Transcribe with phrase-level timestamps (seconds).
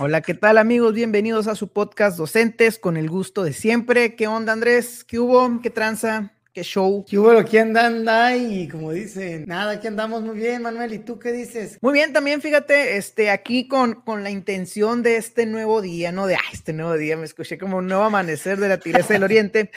[0.00, 0.94] Hola, ¿qué tal amigos?
[0.94, 4.14] Bienvenidos a su podcast Docentes con el gusto de siempre.
[4.14, 5.02] ¿Qué onda Andrés?
[5.02, 5.60] ¿Qué hubo?
[5.60, 6.30] ¿Qué tranza?
[6.52, 7.04] ¿Qué show?
[7.04, 7.42] ¿Qué hubo?
[7.42, 8.36] ¿Quién anda?
[8.36, 10.92] Y como dicen, nada, aquí andamos muy bien, Manuel.
[10.92, 11.78] ¿Y tú qué dices?
[11.80, 16.28] Muy bien, también fíjate, este, aquí con, con la intención de este nuevo día, no
[16.28, 19.24] de, ah, este nuevo día, me escuché como un nuevo amanecer de la tireza del
[19.24, 19.72] oriente.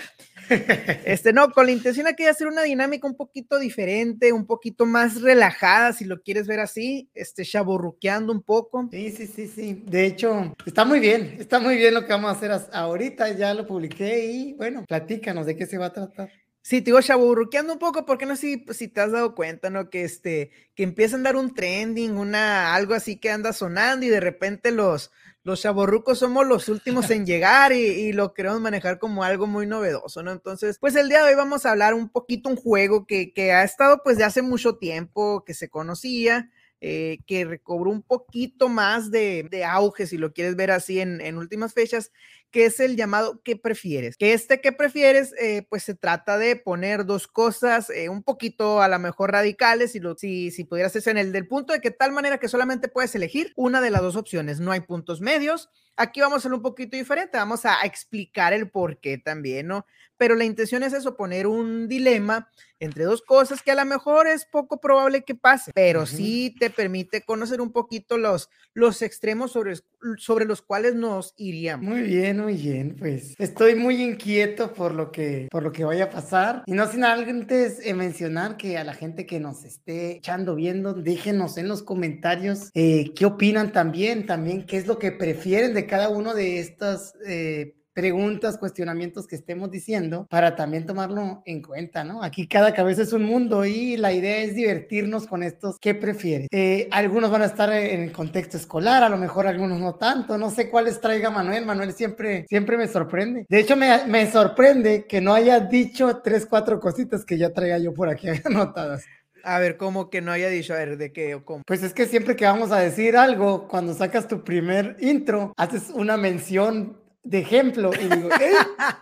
[1.06, 4.86] Este, no, con la intención aquí de hacer una dinámica un poquito diferente, un poquito
[4.86, 8.88] más relajada, si lo quieres ver así, este, chaborruqueando un poco.
[8.92, 9.84] Sí, sí, sí, sí.
[9.86, 13.54] De hecho, está muy bien, está muy bien lo que vamos a hacer ahorita, ya
[13.54, 16.30] lo publiqué y bueno, platícanos de qué se va a tratar.
[16.64, 19.72] Sí, te digo chaburruqueando un poco, porque no sé si, si, te has dado cuenta,
[19.72, 19.90] ¿no?
[19.90, 24.10] Que este, que empieza a andar un trending, una, algo así que anda sonando y
[24.10, 25.12] de repente los,
[25.44, 30.22] los chaborrucos somos los últimos en llegar y, lo queremos manejar como algo muy novedoso,
[30.22, 30.32] ¿no?
[30.32, 33.52] Entonces, pues el día de hoy vamos a hablar un poquito un juego que, que
[33.52, 38.70] ha estado pues de hace mucho tiempo, que se conocía, eh, que recobró un poquito
[38.70, 42.12] más de, de, auge, si lo quieres ver así en, en, últimas fechas,
[42.52, 44.18] que es el llamado ¿qué prefieres?
[44.18, 45.34] Que este ¿qué prefieres?
[45.40, 49.94] Eh, pues se trata de poner dos cosas eh, un poquito a lo mejor radicales,
[49.94, 52.50] si, lo, si, si pudieras hacer en el del punto de que tal manera que
[52.50, 55.70] solamente puedes elegir una de las dos opciones, no hay puntos medios.
[55.98, 59.86] Aquí vamos a hacer un poquito diferente, vamos a explicar el por qué también, ¿no?
[60.18, 62.50] Pero la intención es eso, poner un dilema
[62.82, 66.70] entre dos cosas que a lo mejor es poco probable que pase, pero sí te
[66.70, 69.76] permite conocer un poquito los, los extremos sobre,
[70.18, 71.86] sobre los cuales nos iríamos.
[71.86, 76.06] Muy bien, muy bien, pues estoy muy inquieto por lo que, por lo que vaya
[76.06, 76.64] a pasar.
[76.66, 80.94] Y no sin antes eh, mencionar que a la gente que nos esté echando viendo,
[80.94, 85.86] déjenos en los comentarios eh, qué opinan también, también qué es lo que prefieren de
[85.86, 92.04] cada uno de estas eh, preguntas, cuestionamientos que estemos diciendo para también tomarlo en cuenta,
[92.04, 92.24] ¿no?
[92.24, 95.78] Aquí cada cabeza es un mundo y la idea es divertirnos con estos.
[95.80, 96.48] ¿Qué prefieres?
[96.52, 100.38] Eh, algunos van a estar en el contexto escolar, a lo mejor algunos no tanto.
[100.38, 101.66] No sé cuáles traiga Manuel.
[101.66, 103.46] Manuel siempre, siempre me sorprende.
[103.50, 107.78] De hecho, me, me sorprende que no haya dicho tres, cuatro cositas que ya traiga
[107.78, 109.04] yo por aquí anotadas.
[109.44, 110.74] A ver, ¿cómo que no haya dicho?
[110.74, 111.64] A ver, ¿de qué o cómo?
[111.66, 115.90] Pues es que siempre que vamos a decir algo, cuando sacas tu primer intro, haces
[115.94, 118.30] una mención de ejemplo y digo,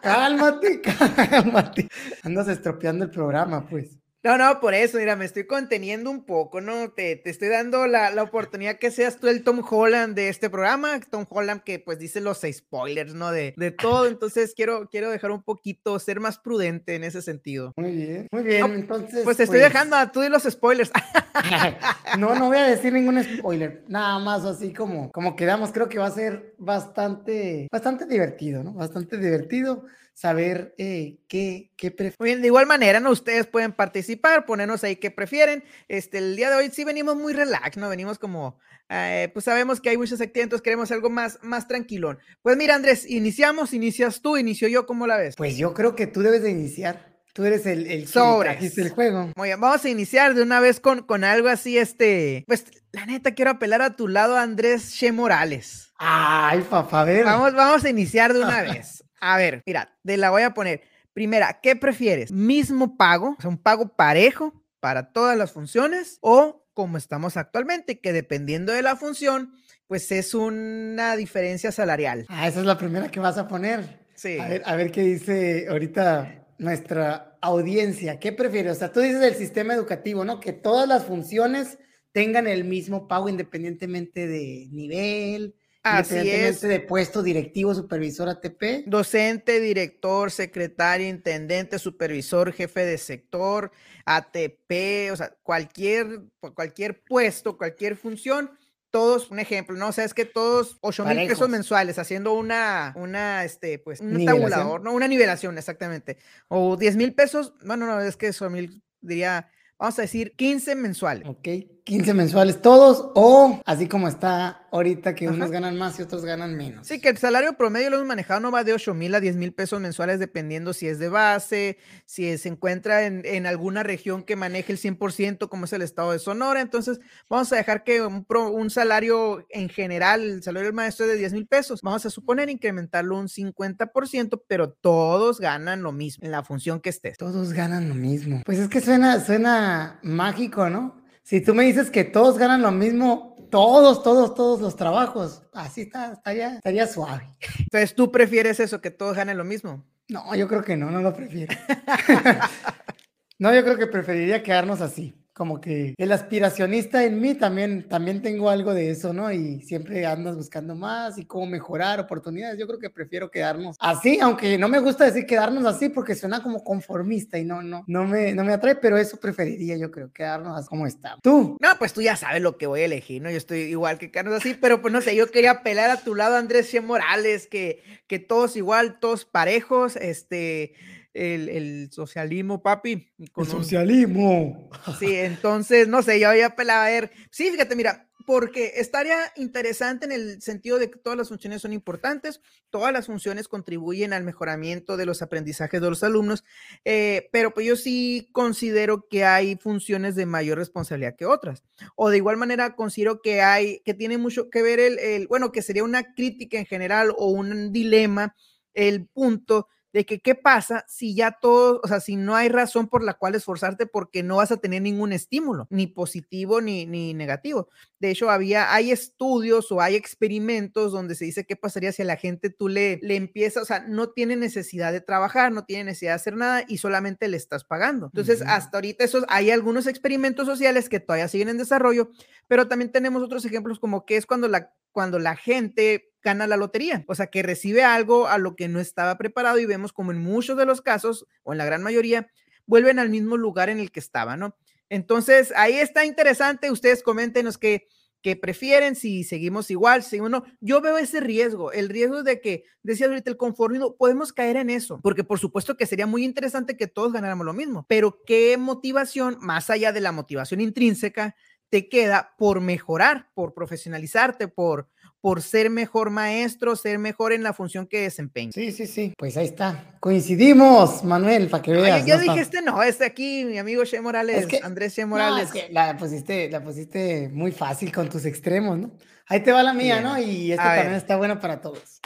[0.02, 0.81] cálmate,
[1.30, 1.88] cálmate.
[2.24, 3.98] Andas estropeando el programa, pues.
[4.22, 6.90] No, no, por eso, mira, me estoy conteniendo un poco, ¿no?
[6.91, 10.50] Te, te estoy dando la, la, oportunidad que seas tú el Tom Holland de este
[10.50, 13.31] programa, Tom Holland que pues dice los spoilers, ¿no?
[13.31, 17.72] De, de todo, entonces quiero, quiero dejar un poquito, ser más prudente en ese sentido.
[17.78, 19.24] Muy bien, muy bien, entonces.
[19.24, 20.91] Pues te estoy pues dejando a tú y los spoilers.
[22.19, 25.97] no, no voy a decir ningún spoiler, nada más así como, como quedamos, creo que
[25.97, 28.74] va a ser bastante, bastante divertido, ¿no?
[28.74, 29.85] Bastante divertido
[30.19, 32.41] saber eh, qué, qué prefieren.
[32.41, 33.09] de igual manera, ¿no?
[33.09, 35.63] Ustedes pueden participar, ponernos ahí qué prefieren.
[35.88, 37.88] Este, el día de hoy sí venimos muy relax, ¿no?
[37.88, 38.59] Venimos como,
[38.90, 42.19] eh, pues sabemos que hay muchos actividades, queremos algo más, más tranquilón.
[42.41, 45.35] Pues mira, Andrés, iniciamos, inicias tú, inicio yo, ¿cómo la ves?
[45.38, 47.08] Pues yo creo que tú debes de iniciar.
[47.31, 49.31] Tú eres el, el sobre el juego.
[49.38, 53.06] Muy bien, vamos a iniciar de una vez con, con algo así, este, pues la
[53.06, 55.94] neta quiero apelar a tu lado, Andrés Che Morales.
[55.97, 57.24] Ay, papá, a ver.
[57.24, 59.06] Vamos, vamos a iniciar de una vez.
[59.22, 60.81] A ver, mira, te la voy a poner.
[61.13, 62.31] Primera, ¿qué prefieres?
[62.31, 63.35] ¿Mismo pago?
[63.38, 68.72] O sea, un pago parejo para todas las funciones o como estamos actualmente, que dependiendo
[68.72, 69.53] de la función,
[69.88, 72.25] pues es una diferencia salarial.
[72.29, 74.06] Ah, esa es la primera que vas a poner.
[74.16, 74.38] Sí.
[74.40, 78.19] A ver, a ver qué dice ahorita nuestra audiencia.
[78.19, 78.74] ¿Qué prefieres?
[78.74, 80.40] O sea, tú dices el sistema educativo, ¿no?
[80.40, 81.79] Que todas las funciones
[82.12, 86.62] tengan el mismo pago independientemente de nivel, Así es.
[86.62, 88.85] de puesto directivo, supervisor ATP.
[88.85, 93.72] Docente, director, secretario, intendente, supervisor, jefe de sector,
[94.06, 96.23] ATP, o sea, cualquier,
[96.53, 98.51] cualquier puesto, cualquier función,
[98.91, 99.90] todos, un ejemplo, ¿no?
[99.90, 104.25] O sea, es que todos 8 mil pesos mensuales haciendo una, una, este, pues, un
[104.25, 104.94] tabulador, ¿no?
[104.94, 106.17] Una nivelación, exactamente.
[106.47, 110.76] O 10 mil pesos, bueno, no, es que eso mil, diría, vamos a decir 15
[110.76, 111.28] mensuales.
[111.28, 111.47] Ok,
[111.90, 116.56] 15 mensuales todos o así como está ahorita que unos ganan más y otros ganan
[116.56, 116.86] menos.
[116.86, 119.38] Sí, que el salario promedio lo hemos manejado no va de 8 mil a 10
[119.38, 124.22] mil pesos mensuales dependiendo si es de base, si se encuentra en, en, alguna región
[124.22, 126.62] que maneje el 100% como es el estado de Sonora.
[126.62, 131.14] Entonces vamos a dejar que un, un salario en general, el salario del maestro es
[131.14, 131.82] de 10 mil pesos.
[131.82, 136.90] Vamos a suponer incrementarlo un 50%, pero todos ganan lo mismo en la función que
[136.90, 137.18] estés.
[137.18, 138.44] Todos ganan lo mismo.
[138.46, 140.98] Pues es que suena, suena mágico, ¿no?
[141.29, 145.81] Si tú me dices que todos ganan lo mismo, todos, todos, todos los trabajos, así
[145.81, 147.23] está, estaría, estaría suave.
[147.59, 149.85] Entonces, ¿tú prefieres eso, que todos ganen lo mismo?
[150.08, 151.55] No, yo creo que no, no lo prefiero.
[153.37, 158.22] no, yo creo que preferiría quedarnos así Como que el aspiracionista en mí también, también
[158.22, 159.32] tengo algo de eso, ¿no?
[159.32, 162.59] Y siempre andas buscando más y cómo mejorar oportunidades.
[162.59, 166.44] Yo creo que prefiero quedarnos así, aunque no me gusta decir quedarnos así porque suena
[166.44, 170.12] como conformista y no, no, no me, no me atrae, pero eso preferiría yo creo,
[170.12, 171.16] quedarnos así como está.
[171.24, 171.56] ¿Tú?
[171.62, 173.32] No, pues tú ya sabes lo que voy a elegir, ¿no?
[173.32, 176.16] Yo estoy igual que quedarnos así, pero pues no sé, yo quería pelar a tu
[176.16, 180.74] lado Andrés Che Morales, que, que todos igual, todos parejos, este
[181.14, 183.11] el, socialismo, papi.
[183.17, 184.70] el socialismo.
[185.00, 187.11] Sí, entonces, no sé, yo había pelado a ver.
[187.32, 191.73] Sí, fíjate, mira, porque estaría interesante en el sentido de que todas las funciones son
[191.73, 196.44] importantes, todas las funciones contribuyen al mejoramiento de los aprendizajes de los alumnos,
[196.85, 201.64] eh, pero pues yo sí considero que hay funciones de mayor responsabilidad que otras.
[201.96, 205.52] O de igual manera considero que hay, que tiene mucho que ver el, el bueno,
[205.52, 208.35] que sería una crítica en general o un dilema,
[208.76, 212.88] el punto de que qué pasa si ya todo, o sea, si no hay razón
[212.88, 217.14] por la cual esforzarte porque no vas a tener ningún estímulo, ni positivo ni, ni
[217.14, 217.70] negativo.
[218.00, 222.06] De hecho, había, hay estudios o hay experimentos donde se dice qué pasaría si a
[222.06, 225.86] la gente tú le, le empiezas, o sea, no tiene necesidad de trabajar, no tiene
[225.86, 228.08] necesidad de hacer nada y solamente le estás pagando.
[228.08, 232.12] Entonces, hasta ahorita esos, hay algunos experimentos sociales que todavía siguen en desarrollo,
[232.47, 236.57] pero también tenemos otros ejemplos como que es cuando la, cuando la gente gana la
[236.57, 240.11] lotería, o sea, que recibe algo a lo que no estaba preparado y vemos como
[240.11, 242.29] en muchos de los casos, o en la gran mayoría,
[242.66, 244.55] vuelven al mismo lugar en el que estaban, ¿no?
[244.89, 247.87] Entonces, ahí está interesante, ustedes coméntenos qué,
[248.21, 252.63] qué prefieren, si seguimos igual, si uno, yo veo ese riesgo, el riesgo de que,
[252.83, 256.75] decías ahorita, el conformismo, podemos caer en eso, porque por supuesto que sería muy interesante
[256.75, 261.36] que todos ganáramos lo mismo, pero qué motivación, más allá de la motivación intrínseca,
[261.69, 264.89] te queda por mejorar, por profesionalizarte, por,
[265.21, 268.51] por ser mejor maestro, ser mejor en la función que desempeña.
[268.53, 269.13] Sí, sí, sí.
[269.17, 269.98] Pues ahí está.
[270.00, 272.05] Coincidimos, Manuel, para que veas.
[272.05, 275.50] ya dijiste no, este aquí, mi amigo Che Morales, Andrés Che Morales.
[275.71, 278.91] la pusiste, la pusiste muy fácil con tus extremos, ¿no?
[279.27, 280.17] Ahí te va la mía, ¿no?
[280.17, 282.00] Y esto también está bueno para todos.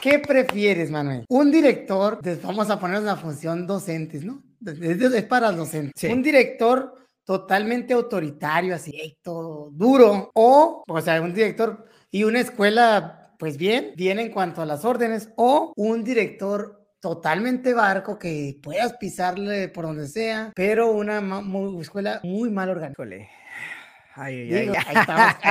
[0.00, 1.24] ¿Qué prefieres, Manuel?
[1.28, 4.42] Un director, vamos a poner una función docentes, ¿no?
[4.64, 6.12] Es para docentes.
[6.12, 13.34] Un director totalmente autoritario, así, todo duro, o, o sea, un director y una escuela,
[13.38, 18.94] pues bien, bien en cuanto a las órdenes, o un director totalmente barco que puedas
[18.94, 21.22] pisarle por donde sea, pero una
[21.80, 22.96] escuela muy mal organizada.
[24.18, 24.96] Ay, ay, ay.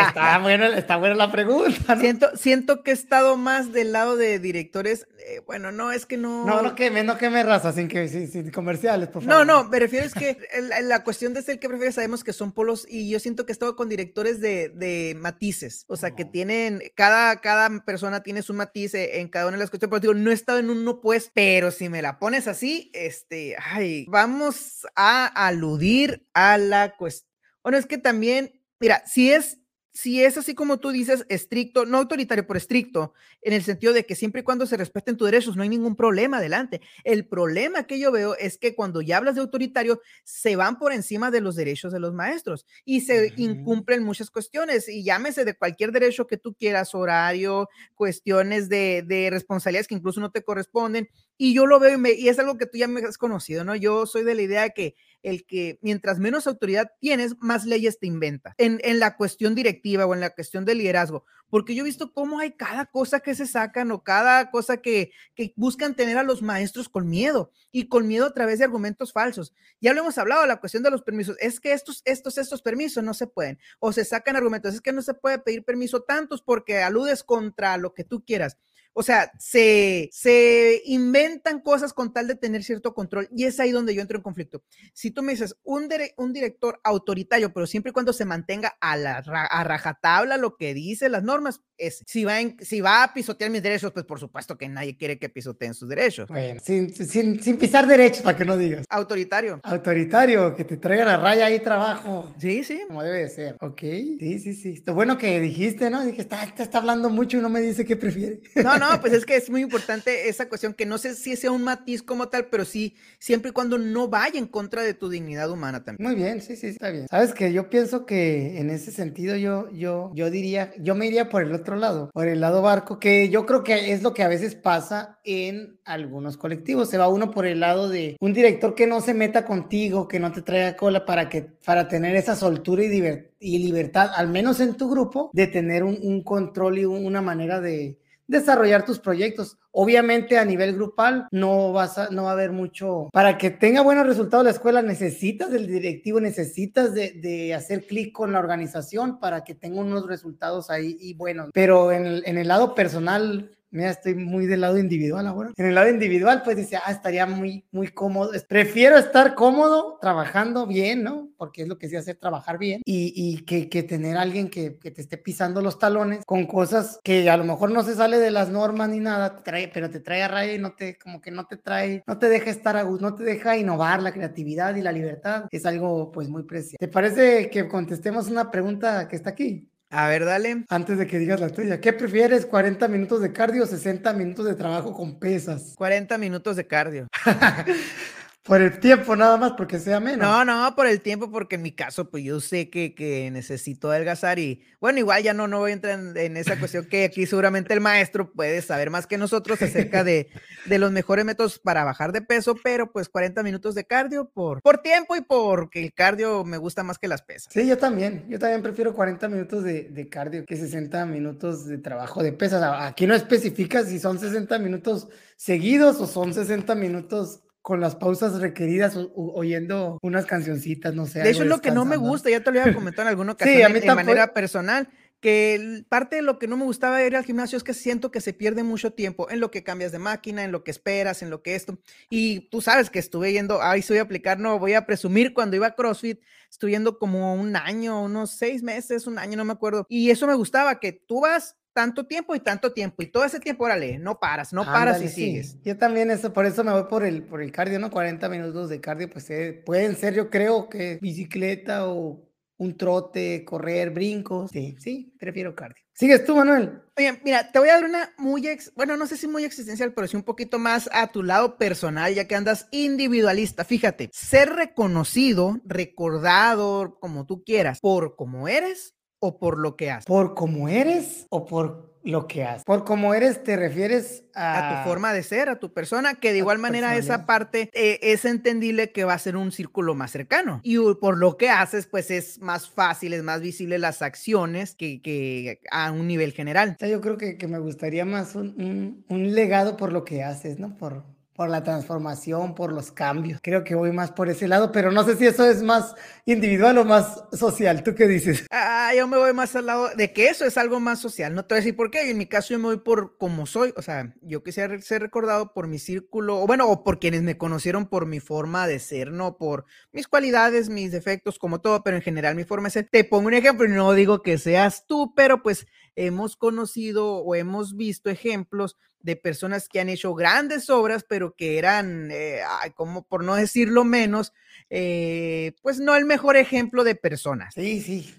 [0.07, 1.99] está, bueno, está buena la pregunta.
[1.99, 5.07] Siento, siento que he estado más del lado de directores.
[5.19, 6.45] Eh, bueno, no, es que no.
[6.45, 9.45] No, no queme, no queme raza sin, que, sin, comerciales, por favor.
[9.45, 10.37] No, no, me refiero es que
[10.81, 13.53] la cuestión de ser que prefieres sabemos que son polos y yo siento que he
[13.53, 15.85] estado con directores de, de matices.
[15.87, 19.69] O sea, que tienen, cada, cada persona tiene su matiz en cada una de las
[19.69, 19.91] cuestiones.
[19.91, 23.57] Pero digo, no he estado en uno, pues, pero si me la pones así, este,
[23.63, 27.34] ay, vamos a aludir a la cuestión
[27.65, 29.57] bueno, es que también, mira, si es,
[29.91, 34.05] si es así como tú dices, estricto, no autoritario, pero estricto, en el sentido de
[34.05, 36.81] que siempre y cuando se respeten tus derechos no hay ningún problema adelante.
[37.03, 40.93] El problema que yo veo es que cuando ya hablas de autoritario, se van por
[40.93, 45.57] encima de los derechos de los maestros y se incumplen muchas cuestiones, y llámese de
[45.57, 51.09] cualquier derecho que tú quieras, horario, cuestiones de, de responsabilidades que incluso no te corresponden,
[51.37, 53.75] y yo lo veo y, y es algo que tú ya me has conocido, ¿no?
[53.75, 54.95] Yo soy de la idea de que
[55.25, 60.05] el que mientras menos autoridad tienes, más leyes te inventa en, en, la cuestión directiva
[60.05, 61.25] o en la cuestión de liderazgo.
[61.49, 65.11] Porque yo he visto cómo hay cada cosa que se sacan o cada cosa que,
[65.33, 69.13] que buscan tener a los maestros con miedo y con miedo a través de argumentos
[69.13, 69.53] falsos.
[69.81, 71.37] Ya lo hemos hablado, la cuestión de los permisos.
[71.39, 73.57] Es que estos, estos, estos permisos no se pueden.
[73.79, 74.75] O se sacan argumentos.
[74.75, 78.57] Es que no se puede pedir permiso tantos porque aludes contra lo que tú quieras.
[78.97, 83.71] O sea, se, se inventan cosas con tal de tener cierto control y es ahí
[83.71, 84.63] donde yo entro en conflicto.
[84.93, 88.95] Si tú me dices un, un director autoritario, pero siempre y cuando se mantenga a,
[88.95, 93.51] la, a rajatabla lo que dice las normas, es, si va, si va a pisotear
[93.51, 96.29] mis derechos, pues por supuesto que nadie quiere que pisoteen sus derechos.
[96.29, 98.85] Bueno, sin, sin, sin pisar derechos, para que no digas.
[98.89, 99.59] Autoritario.
[99.61, 102.33] Autoritario, que te traigan a raya ahí trabajo.
[102.39, 102.81] Sí, sí.
[102.87, 103.57] Como debe de ser.
[103.59, 104.83] Ok, sí, sí, sí.
[104.85, 106.05] Lo bueno que dijiste, ¿no?
[106.05, 108.39] Dije, está, está hablando mucho y no me dice qué prefiere.
[108.55, 111.51] No, no, pues es que es muy importante esa cuestión, que no sé si sea
[111.51, 115.09] un matiz como tal, pero sí, siempre y cuando no vaya en contra de tu
[115.09, 116.07] dignidad humana también.
[116.07, 117.07] Muy bien, sí, sí, está bien.
[117.09, 121.29] Sabes que yo pienso que en ese sentido yo, yo, yo diría, yo me iría
[121.29, 124.23] por el otro lado, por el lado barco, que yo creo que es lo que
[124.23, 126.89] a veces pasa en algunos colectivos.
[126.89, 130.19] Se va uno por el lado de un director que no se meta contigo, que
[130.19, 134.75] no te traiga cola para que, para tener esa soltura y, libertad, al menos en
[134.75, 139.57] tu grupo, de tener un control y una manera de desarrollar tus proyectos.
[139.71, 143.09] Obviamente a nivel grupal no vas a, no va a haber mucho.
[143.11, 148.31] Para que tenga buenos resultados la escuela necesitas del directivo, necesitas de, hacer clic con
[148.31, 151.49] la organización para que tenga unos resultados ahí y bueno.
[151.53, 155.51] Pero en en el lado personal, mira, estoy muy del lado individual ahora.
[155.55, 158.31] En el lado individual, pues dice, ah, estaría muy, muy cómodo.
[158.47, 161.29] Prefiero estar cómodo trabajando bien, ¿no?
[161.37, 164.79] Porque es lo que sí hace trabajar bien y, y que, que, tener alguien que,
[164.79, 168.17] que, te esté pisando los talones con cosas que a lo mejor no se sale
[168.17, 170.97] de las normas ni nada, te trae, pero te trae a raya y no te,
[170.97, 174.01] como que no te trae, no te deja estar a gusto, no te deja innovar
[174.01, 175.45] la creatividad y la libertad.
[175.51, 176.77] Es algo, pues, muy preciado.
[176.79, 179.69] ¿Te parece que contestemos una pregunta que está aquí?
[179.91, 180.65] A ver, dale.
[180.69, 182.49] Antes de que digas la tuya, ¿qué prefieres?
[182.49, 185.73] ¿40 minutos de cardio o 60 minutos de trabajo con pesas?
[185.77, 187.07] 40 minutos de cardio.
[188.45, 190.19] Por el tiempo nada más, porque sea menos.
[190.19, 193.89] No, no, por el tiempo, porque en mi caso, pues yo sé que, que necesito
[193.89, 197.05] adelgazar y bueno, igual ya no, no voy a entrar en, en, esa cuestión que
[197.05, 200.29] aquí seguramente el maestro puede saber más que nosotros acerca de,
[200.67, 204.61] de, los mejores métodos para bajar de peso, pero pues 40 minutos de cardio por,
[204.61, 207.51] por tiempo y porque el cardio me gusta más que las pesas.
[207.51, 211.79] Sí, yo también, yo también prefiero 40 minutos de, de cardio que 60 minutos de
[211.79, 212.61] trabajo de pesas.
[212.61, 218.39] Aquí no especifica si son 60 minutos seguidos o son 60 minutos con las pausas
[218.41, 221.23] requeridas o, o, oyendo unas cancioncitas, no sé.
[221.23, 223.31] De hecho, es lo que no me gusta, ya te lo había comentado en alguna
[223.31, 224.87] ocasión sí, a mí de manera personal,
[225.19, 228.11] que parte de lo que no me gustaba de ir al gimnasio es que siento
[228.11, 231.23] que se pierde mucho tiempo en lo que cambias de máquina, en lo que esperas,
[231.23, 231.79] en lo que esto.
[232.07, 235.55] Y tú sabes que estuve yendo, ahí estoy a aplicar, no voy a presumir cuando
[235.55, 239.53] iba a CrossFit, estuve yendo como un año, unos seis meses, un año, no me
[239.53, 239.87] acuerdo.
[239.89, 243.41] Y eso me gustaba, que tú vas tanto tiempo y tanto tiempo y todo ese
[243.41, 245.13] tiempo, órale, no paras, no paras y sí.
[245.13, 245.61] sigues.
[245.61, 247.91] Yo también eso, por eso me voy por el, por el cardio, ¿no?
[247.91, 252.25] 40 minutos de cardio, pues eh, pueden ser, yo creo que bicicleta o
[252.57, 254.51] un trote, correr, brincos.
[254.51, 255.83] Sí, sí, prefiero cardio.
[255.91, 256.81] ¿Sigues tú, Manuel?
[256.97, 259.93] Oye, mira, te voy a dar una muy, ex, bueno, no sé si muy existencial,
[259.93, 263.65] pero sí un poquito más a tu lado personal, ya que andas individualista.
[263.65, 268.94] Fíjate, ser reconocido, recordado, como tú quieras, por cómo eres
[269.25, 270.05] o por lo que haces?
[270.05, 272.63] ¿Por cómo eres o por lo que haces?
[272.63, 274.57] Por cómo eres te refieres a...
[274.57, 277.99] a tu forma de ser, a tu persona, que de igual manera esa parte eh,
[278.01, 280.59] es entendible que va a ser un círculo más cercano.
[280.63, 285.01] Y por lo que haces, pues es más fácil, es más visible las acciones que,
[285.01, 286.77] que a un nivel general.
[286.79, 290.59] Yo creo que, que me gustaría más un, un, un legado por lo que haces,
[290.59, 290.77] ¿no?
[290.77, 291.03] Por,
[291.35, 293.39] por la transformación, por los cambios.
[293.43, 295.93] Creo que voy más por ese lado, pero no sé si eso es más
[296.25, 297.83] individual o más social.
[297.83, 298.47] ¿Tú qué dices?
[298.51, 301.35] Ah, yo me voy más al lado de que eso es algo más social.
[301.35, 302.09] No te voy a decir por qué.
[302.09, 303.73] En mi caso yo me voy por como soy.
[303.75, 307.37] O sea, yo quisiera ser recordado por mi círculo, o bueno, o por quienes me
[307.37, 311.97] conocieron por mi forma de ser, no por mis cualidades, mis defectos, como todo, pero
[311.97, 312.89] en general mi forma de ser.
[312.89, 317.35] Te pongo un ejemplo y no digo que seas tú, pero pues hemos conocido o
[317.35, 322.41] hemos visto ejemplos de personas que han hecho grandes obras, pero que eran, eh,
[322.73, 324.33] como por no decirlo menos,
[324.69, 327.53] eh, pues no el mejor ejemplo de personas.
[327.53, 328.15] Sí, sí,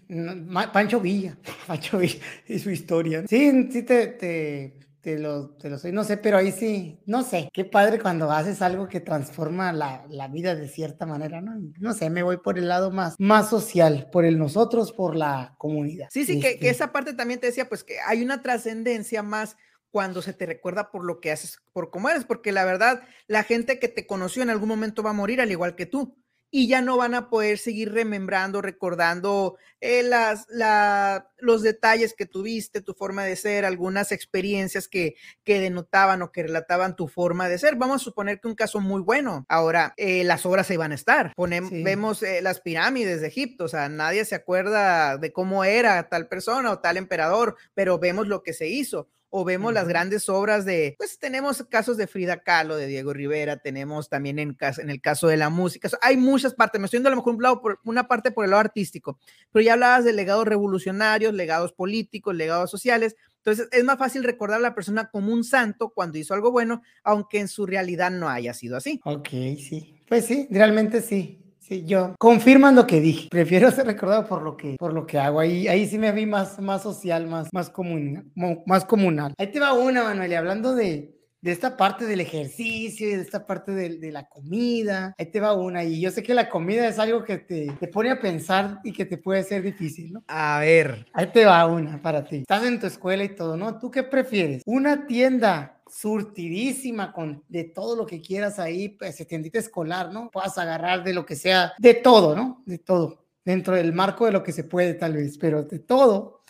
[0.73, 3.25] Pancho Villa, Pancho Villa y su historia.
[3.29, 7.23] Sí, sí te, te, te lo, te lo soy, no sé, pero ahí sí, no
[7.23, 11.53] sé, qué padre cuando haces algo que transforma la, la, vida de cierta manera, ¿no?
[11.79, 15.55] No sé, me voy por el lado más, más social, por el nosotros, por la
[15.59, 16.09] comunidad.
[16.11, 16.55] Sí, sí, este...
[16.55, 19.57] que, que esa parte también te decía, pues que hay una trascendencia más
[19.93, 23.45] cuando se te recuerda por lo que haces, por cómo eres, porque la verdad, la
[23.45, 26.19] gente que te conoció en algún momento va a morir al igual que tú
[26.51, 32.27] y ya no van a poder seguir remembrando, recordando eh, las, la, los detalles que
[32.27, 37.49] tuviste, tu forma de ser, algunas experiencias que, que denotaban o que relataban tu forma
[37.49, 37.77] de ser.
[37.77, 39.45] Vamos a suponer que un caso muy bueno.
[39.49, 41.33] Ahora, eh, las obras se van a estar.
[41.37, 41.83] Sí.
[41.83, 46.29] Vemos eh, las pirámides de Egipto, o sea, nadie se acuerda de cómo era tal
[46.29, 49.75] persona o tal emperador, pero vemos lo que se hizo o vemos uh -huh.
[49.75, 54.39] las grandes obras de, pues tenemos casos de Frida Kahlo, de Diego Rivera, tenemos también
[54.39, 57.17] en, en el caso de la música, hay muchas partes, me estoy yendo a lo
[57.17, 59.19] mejor un lado por, una parte por el lado artístico,
[59.53, 64.59] pero ya hablabas de legados revolucionarios, legados políticos, legados sociales, entonces es más fácil recordar
[64.59, 68.29] a la persona como un santo cuando hizo algo bueno, aunque en su realidad no
[68.29, 69.01] haya sido así.
[69.05, 71.46] Ok, sí, pues sí, realmente sí.
[71.67, 73.29] Sí, yo confirman lo que dije.
[73.29, 75.41] Prefiero ser recordado por lo que, por lo que hago.
[75.41, 78.25] Ahí, ahí sí me vi más, más social, más, más, comunal,
[78.67, 79.35] más comunal.
[79.37, 83.23] Ahí te va una, Manuel, y hablando de, de esta parte del ejercicio y de
[83.23, 85.13] esta parte de, de, la comida.
[85.19, 85.83] Ahí te va una.
[85.83, 88.93] Y yo sé que la comida es algo que te, te, pone a pensar y
[88.93, 90.23] que te puede ser difícil, ¿no?
[90.29, 91.05] A ver.
[91.15, 92.37] Ahí te va una para ti.
[92.37, 93.81] Estás en tu escuela y todo, ¿no?
[93.81, 94.63] ¿Tú qué prefieres?
[94.67, 100.31] ¿Una tienda surtidísima con de todo lo que quieras ahí, pues tiendita escolar, ¿no?
[100.31, 102.63] Puedas agarrar de lo que sea, de todo, ¿no?
[102.67, 106.43] De todo, dentro del marco de lo que se puede tal vez, pero de todo.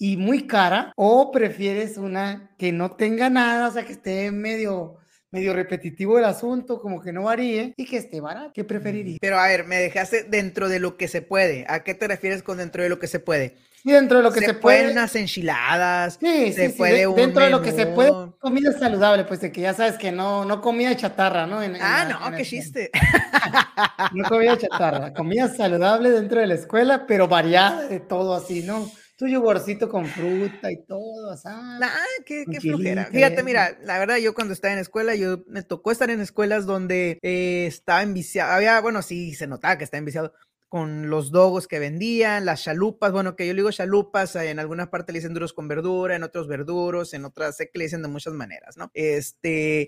[0.00, 4.98] y muy cara, o prefieres una que no tenga nada, o sea, que esté medio
[5.30, 8.52] medio repetitivo el asunto, como que no varíe y que esté barato.
[8.54, 9.18] ¿Qué preferirías?
[9.20, 11.64] Pero a ver, me dejaste dentro de lo que se puede.
[11.68, 13.56] ¿A qué te refieres con dentro de lo que se puede?
[13.82, 14.90] Sí, dentro de lo que se, se puede.
[14.92, 16.18] unas enchiladas.
[16.20, 19.52] Sí, se se puede un Dentro de lo que se puede, comida saludable, pues de
[19.52, 21.62] que ya sabes que no, no comida chatarra, ¿no?
[21.62, 22.90] En- Ah, no, en qué chiste.
[24.12, 28.90] No comida chatarra, comida saludable dentro de la escuela, pero variada de todo así, ¿no?
[29.16, 31.48] Tu yogurcito con fruta y todo, así.
[31.48, 31.88] Nah,
[32.24, 33.06] qué, qué flojera.
[33.12, 36.66] Fíjate, mira, la verdad, yo cuando estaba en escuela, yo me tocó estar en escuelas
[36.66, 38.52] donde eh, estaba enviciado.
[38.52, 40.32] Había, bueno, sí, se notaba que estaba enviciado
[40.68, 44.58] con los dogos que vendían, las chalupas, bueno, que yo le digo chalupas, eh, en
[44.58, 47.84] algunas partes le dicen duros con verdura, en otros verduros, en otras sé que le
[47.86, 48.90] dicen de muchas maneras, ¿no?
[48.92, 49.86] Este,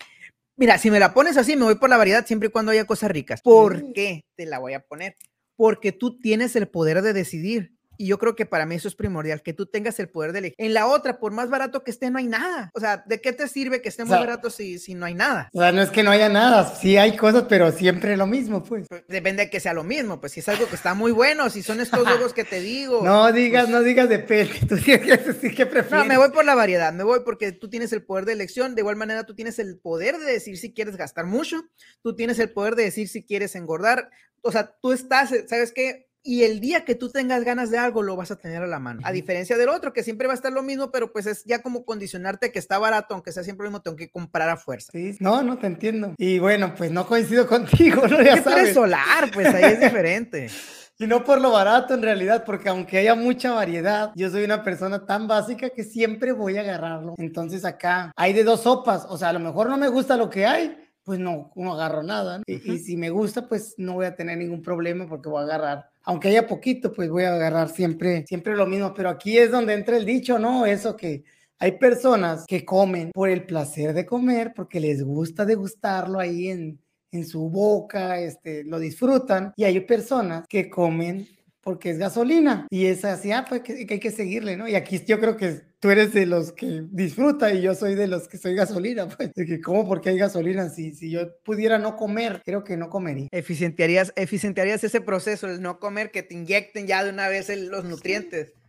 [0.57, 2.87] mira, si me la pones así, me voy por la variedad siempre y cuando haya
[2.87, 3.43] cosas ricas.
[3.43, 5.17] ¿Por qué te la voy a poner?
[5.57, 7.75] Porque tú tienes el poder de decidir.
[8.01, 10.39] Y yo creo que para mí eso es primordial, que tú tengas el poder de
[10.39, 10.55] elegir.
[10.57, 12.71] En la otra, por más barato que esté, no hay nada.
[12.73, 15.05] O sea, ¿de qué te sirve que esté O muy sea, barato si, si no
[15.05, 15.51] hay nada?
[15.53, 18.65] O sea, no es que no haya nada, sí hay cosas, pero siempre lo mismo,
[18.65, 18.87] pues.
[18.89, 21.51] Pues, Depende de que sea lo mismo, pues si es algo que está muy bueno,
[21.51, 23.03] si son estos huevos que te digo.
[23.05, 26.07] No digas, pues- no digas depende, tú tienes que qué No, prefieres.
[26.07, 28.81] me voy por la variedad, me voy porque tú tienes el poder de elección, de
[28.81, 31.65] igual manera tú tienes el poder de decir si quieres gastar mucho,
[32.03, 34.09] tú tienes el poder de decir si quieres engordar,
[34.41, 36.09] o sea, tú estás, ¿sabes qué?
[36.23, 38.79] Y el día que tú tengas ganas de algo, lo vas a tener a la
[38.79, 39.01] mano.
[39.05, 41.63] A diferencia del otro, que siempre va a estar lo mismo, pero pues es ya
[41.63, 44.93] como condicionarte que está barato, aunque sea siempre lo mismo, tengo que comprar a fuerza.
[44.93, 46.15] Sí, no, no te entiendo.
[46.19, 48.23] Y bueno, pues no coincido contigo, ¿no?
[48.23, 48.75] Ya sabes.
[48.75, 50.49] solar, pues ahí es diferente.
[51.01, 54.63] Y no por lo barato en realidad, porque aunque haya mucha variedad, yo soy una
[54.63, 57.15] persona tan básica que siempre voy a agarrarlo.
[57.17, 60.29] Entonces acá hay de dos sopas, o sea, a lo mejor no me gusta lo
[60.29, 62.37] que hay, pues no, no agarro nada.
[62.37, 62.45] ¿no?
[62.47, 65.45] Y, y si me gusta, pues no voy a tener ningún problema porque voy a
[65.45, 65.91] agarrar.
[66.11, 68.93] Aunque haya poquito, pues voy a agarrar siempre, siempre lo mismo.
[68.93, 70.67] Pero aquí es donde entra el dicho, ¿no?
[70.67, 71.23] Eso que
[71.57, 76.81] hay personas que comen por el placer de comer, porque les gusta degustarlo ahí en,
[77.13, 79.53] en su boca, este, lo disfrutan.
[79.55, 81.29] Y hay personas que comen
[81.63, 82.67] porque es gasolina.
[82.71, 84.67] Y es así, ah, pues que, que hay que seguirle, ¿no?
[84.69, 88.07] Y aquí yo creo que tú eres de los que disfruta y yo soy de
[88.07, 89.31] los que soy gasolina, pues.
[89.35, 90.69] De que como porque hay gasolina.
[90.69, 93.29] Si, si yo pudiera no comer, creo que no comería.
[93.33, 97.69] Eficientarías, eficientarías ese proceso, el no comer, que te inyecten ya de una vez el-
[97.69, 98.49] los nutrientes.
[98.49, 98.60] Sí,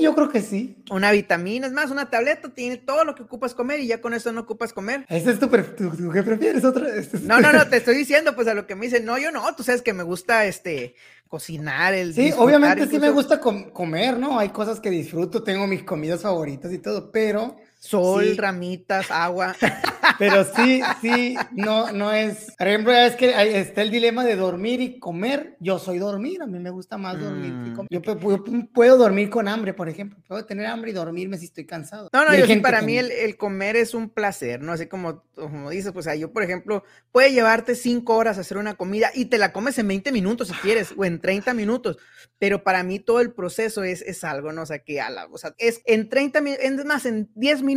[0.00, 0.82] yo creo que sí.
[0.90, 4.14] Una vitamina, es más, una tableta tiene todo lo que ocupas comer y ya con
[4.14, 5.04] eso no ocupas comer.
[5.08, 6.64] Ese es tu, tu- tu- ¿qué prefieres?
[6.64, 9.04] Otra, este es- No, no, no, te estoy diciendo pues a lo que me dicen,
[9.04, 10.94] no, yo no, tú sabes que me gusta este
[11.28, 14.38] cocinar, el Sí, obviamente sí me gusta com- comer, ¿no?
[14.38, 18.36] Hay cosas que disfruto, tengo mis comidas favoritas y todo, pero Sol, sí.
[18.36, 19.54] ramitas, agua.
[20.18, 22.52] Pero sí, sí, no, no es.
[22.58, 25.56] Por ejemplo, es que está el dilema de dormir y comer.
[25.60, 27.74] Yo soy dormir, a mí me gusta más dormir que Mm.
[27.76, 27.88] comer.
[27.90, 30.18] Yo pu- puedo, dormir con hambre, por ejemplo.
[30.26, 32.08] Puedo tener hambre y dormirme si estoy cansado.
[32.12, 34.72] No, no, yo sí, para mí el, el comer es un placer, ¿no?
[34.72, 38.40] Así como, como dices, pues, o sea, yo, por ejemplo, puede llevarte cinco horas a
[38.40, 41.54] hacer una comida y te la comes en 20 minutos si quieres, o en 30
[41.54, 41.96] minutos,
[42.38, 44.62] pero para mí todo el proceso es, es algo, ¿no?
[44.62, 47.62] O sea, que a la, o sea, es en 30 minutos, es más, en 10
[47.62, 47.67] minutos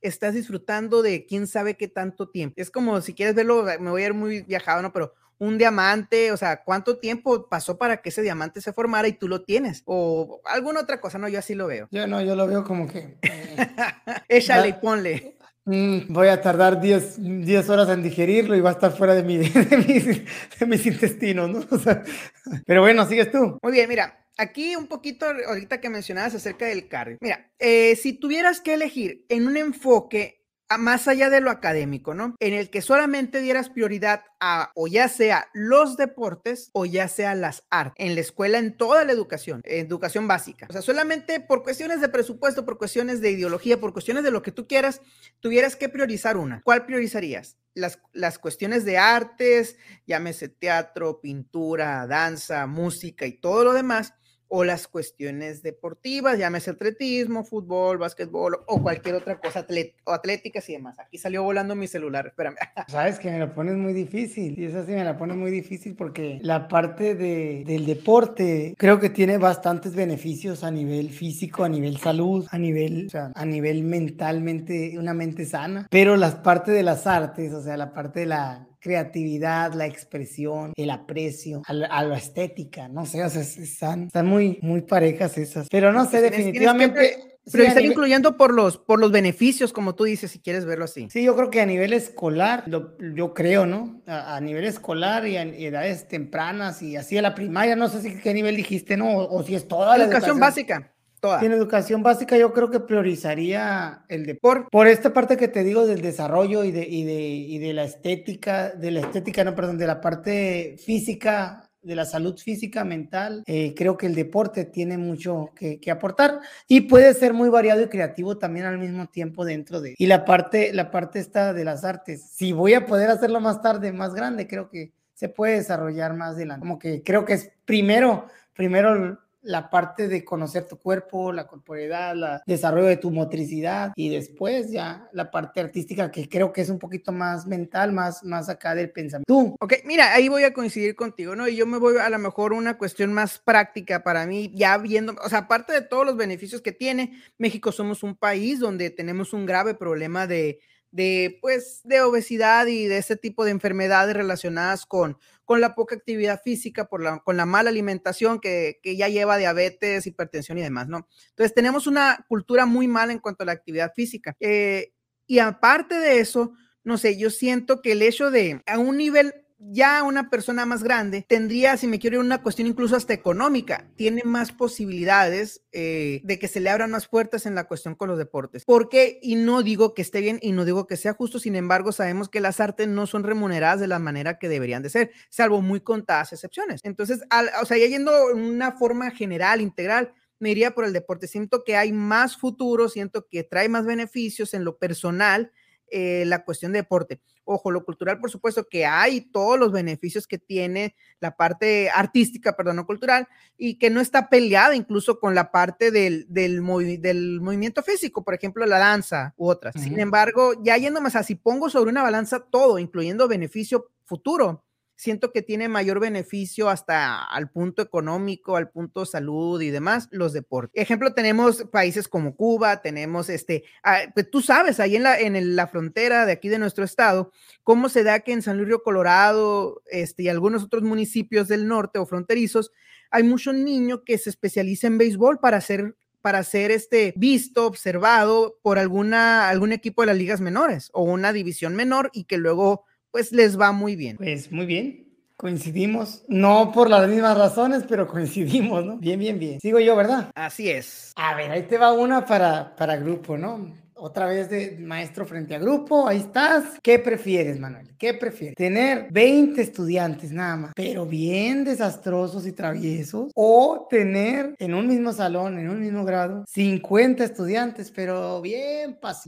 [0.00, 2.54] estás disfrutando de quién sabe qué tanto tiempo.
[2.58, 4.92] Es como, si quieres verlo, me voy a ir muy viajado, ¿no?
[4.92, 9.14] Pero un diamante, o sea, ¿cuánto tiempo pasó para que ese diamante se formara y
[9.14, 9.82] tú lo tienes?
[9.86, 11.28] O alguna otra cosa, ¿no?
[11.28, 11.88] Yo así lo veo.
[11.90, 13.18] Yo no, yo lo veo como que.
[13.22, 13.56] eh,
[14.28, 15.36] Échale y ponle.
[15.64, 19.22] Mm, voy a tardar 10, 10 horas en digerirlo y va a estar fuera de,
[19.22, 21.60] mi, de, mis, intestinos, ¿no?
[22.66, 23.58] Pero bueno, sigues tú.
[23.62, 27.18] Muy bien, mira, aquí un poquito ahorita que mencionabas acerca del cardio.
[27.20, 30.43] Mira, eh, si tuvieras que elegir en un enfoque
[30.78, 32.34] más allá de lo académico, ¿no?
[32.40, 37.34] En el que solamente dieras prioridad a o ya sea los deportes o ya sea
[37.34, 40.66] las artes en la escuela, en toda la educación, educación básica.
[40.68, 44.42] O sea, solamente por cuestiones de presupuesto, por cuestiones de ideología, por cuestiones de lo
[44.42, 45.00] que tú quieras,
[45.40, 46.60] tuvieras que priorizar una.
[46.62, 47.58] ¿Cuál priorizarías?
[47.74, 54.14] Las, las cuestiones de artes, llámese teatro, pintura, danza, música y todo lo demás,
[54.48, 60.68] o las cuestiones deportivas, llámese atletismo, fútbol, básquetbol o cualquier otra cosa, atlet- o atléticas
[60.68, 60.98] y demás.
[60.98, 62.56] Aquí salió volando mi celular, espérame.
[62.88, 65.94] Sabes que me lo pones muy difícil y esa sí me la pone muy difícil
[65.96, 71.68] porque la parte de, del deporte creo que tiene bastantes beneficios a nivel físico, a
[71.68, 76.74] nivel salud, a nivel, o sea, a nivel mentalmente, una mente sana, pero las partes
[76.74, 81.72] de las artes, o sea, la parte de la creatividad, la expresión, el aprecio, a
[81.72, 85.68] la, a la estética, no sé, o sea, es- están, están muy, muy parejas esas,
[85.70, 87.18] pero no sé, definitivamente...
[87.52, 91.08] Pero nivel- incluyendo por los, por los beneficios, como tú dices, si quieres verlo así.
[91.10, 94.00] Sí, yo creo que a nivel escolar, lo- yo creo, ¿no?
[94.06, 98.00] A, a nivel escolar y a edades tempranas y así a la primaria, no sé
[98.00, 99.10] si qué nivel dijiste, ¿no?
[99.18, 100.93] O, o si es toda la educación básica.
[101.24, 101.44] Toda.
[101.44, 104.68] En educación básica yo creo que priorizaría el deporte.
[104.70, 107.84] Por esta parte que te digo del desarrollo y de, y de, y de la
[107.84, 113.42] estética, de la estética, no, perdón, de la parte física de la salud física, mental,
[113.46, 117.82] eh, creo que el deporte tiene mucho que, que, aportar y puede ser muy variado
[117.82, 119.94] y creativo también al mismo tiempo dentro de...
[119.98, 123.60] Y la parte, la parte está de las artes, si voy a poder hacerlo más
[123.60, 126.60] tarde, más grande, creo que se puede desarrollar más adelante.
[126.60, 132.12] Como que creo que es primero, primero la parte de conocer tu cuerpo, la corporalidad,
[132.12, 136.70] el desarrollo de tu motricidad y después ya la parte artística que creo que es
[136.70, 139.24] un poquito más mental, más, más acá del pensamiento.
[139.26, 139.56] Tú.
[139.60, 141.46] Ok, mira, ahí voy a coincidir contigo, ¿no?
[141.46, 145.14] Y yo me voy a lo mejor una cuestión más práctica para mí, ya viendo,
[145.22, 149.32] o sea, aparte de todos los beneficios que tiene, México somos un país donde tenemos
[149.32, 150.58] un grave problema de
[150.94, 155.94] de, pues, de obesidad y de ese tipo de enfermedades relacionadas con, con la poca
[155.94, 160.62] actividad física, por la, con la mala alimentación que, que, ya lleva diabetes, hipertensión y
[160.62, 161.08] demás, ¿no?
[161.30, 164.36] Entonces, tenemos una cultura muy mala en cuanto a la actividad física.
[164.40, 164.92] Eh,
[165.26, 166.52] y aparte de eso,
[166.82, 170.82] no sé, yo siento que el hecho de a un nivel ya una persona más
[170.82, 176.20] grande tendría, si me quiero ir una cuestión incluso hasta económica, tiene más posibilidades eh,
[176.24, 178.64] de que se le abran más puertas en la cuestión con los deportes.
[178.64, 181.92] Porque, y no digo que esté bien y no digo que sea justo, sin embargo,
[181.92, 185.62] sabemos que las artes no son remuneradas de la manera que deberían de ser, salvo
[185.62, 186.80] muy contadas excepciones.
[186.84, 187.20] Entonces,
[187.62, 191.26] o sea, ya yendo una forma general, integral, me iría por el deporte.
[191.26, 195.52] Siento que hay más futuro, siento que trae más beneficios en lo personal
[195.90, 197.20] eh, la cuestión de deporte.
[197.44, 202.56] Ojo, lo cultural, por supuesto que hay todos los beneficios que tiene la parte artística,
[202.56, 206.62] perdón, no cultural, y que no está peleada incluso con la parte del, del,
[207.00, 209.74] del movimiento físico, por ejemplo, la danza u otras.
[209.74, 214.64] Sin embargo, ya yendo más así, pongo sobre una balanza todo, incluyendo beneficio futuro,
[214.96, 220.32] siento que tiene mayor beneficio hasta al punto económico, al punto salud y demás, los
[220.32, 220.80] deportes.
[220.80, 225.56] Ejemplo, tenemos países como Cuba, tenemos este, ah, pues tú sabes, ahí en la, en
[225.56, 228.82] la frontera de aquí de nuestro estado, cómo se da que en San Luis Río
[228.82, 232.72] Colorado este, y algunos otros municipios del norte o fronterizos,
[233.10, 238.58] hay mucho niño que se especializa en béisbol para ser para ser este visto, observado
[238.62, 242.86] por alguna, algún equipo de las ligas menores o una división menor y que luego
[243.14, 244.16] pues les va muy bien.
[244.16, 245.06] Pues muy bien.
[245.36, 248.96] Coincidimos, no por las mismas razones, pero coincidimos, ¿no?
[248.96, 249.60] Bien, bien, bien.
[249.60, 250.32] Sigo yo, ¿verdad?
[250.34, 251.12] Así es.
[251.14, 253.72] A ver, ahí te va una para, para grupo, ¿no?
[254.06, 256.78] Otra vez de maestro frente a grupo, ahí estás.
[256.82, 257.88] ¿Qué prefieres, Manuel?
[257.96, 258.54] ¿Qué prefieres?
[258.54, 263.32] ¿Tener 20 estudiantes nada más, pero bien desastrosos y traviesos?
[263.34, 269.24] ¿O tener en un mismo salón, en un mismo grado, 50 estudiantes, pero bien pas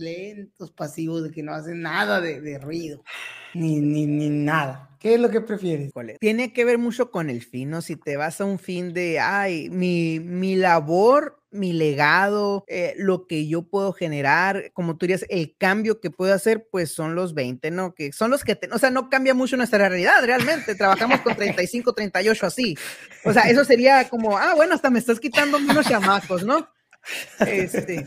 [0.77, 3.03] pasivos, de que no hacen nada de, de ruido?
[3.55, 4.91] Ni, ni, ni nada.
[4.99, 5.93] ¿Qué es lo que prefieres?
[6.21, 7.83] Tiene que ver mucho con el fin, ¿no?
[7.83, 13.27] Si te vas a un fin de, ay, mi, mi labor, mi legado, eh, lo
[13.27, 17.35] que yo puedo generar, como tú dirías, el cambio que puedo hacer, pues son los
[17.35, 17.95] 20, ¿no?
[17.95, 20.75] Que son los que, te, o sea, no cambia mucho nuestra realidad, realmente.
[20.75, 22.77] Trabajamos con 35, 38 así.
[23.25, 26.69] O sea, eso sería como, ah, bueno, hasta me estás quitando unos chamacos, ¿no?
[27.41, 28.07] Este,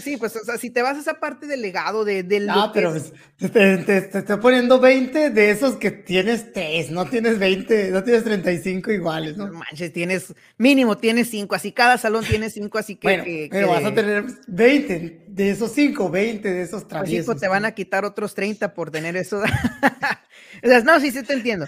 [0.00, 2.48] sí, pues, o sea, si te vas a esa parte del legado de, del.
[2.50, 3.12] Ah, pero pues,
[3.52, 8.90] te, estoy poniendo 20 de esos que tienes test, no tienes 20, no tienes 35
[8.90, 9.48] iguales, ¿no?
[9.48, 13.08] No manches, tienes, mínimo tienes 5, así cada salón tiene 5, así que.
[13.08, 17.26] Bueno, pero vas a tener 20 de esos 5, 20 de esos pues traviesos.
[17.26, 19.40] Pues, te van a quitar otros 30 por tener eso.
[20.62, 21.66] o sea, no, sí, sí te entiendo.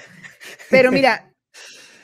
[0.71, 1.32] Pero mira,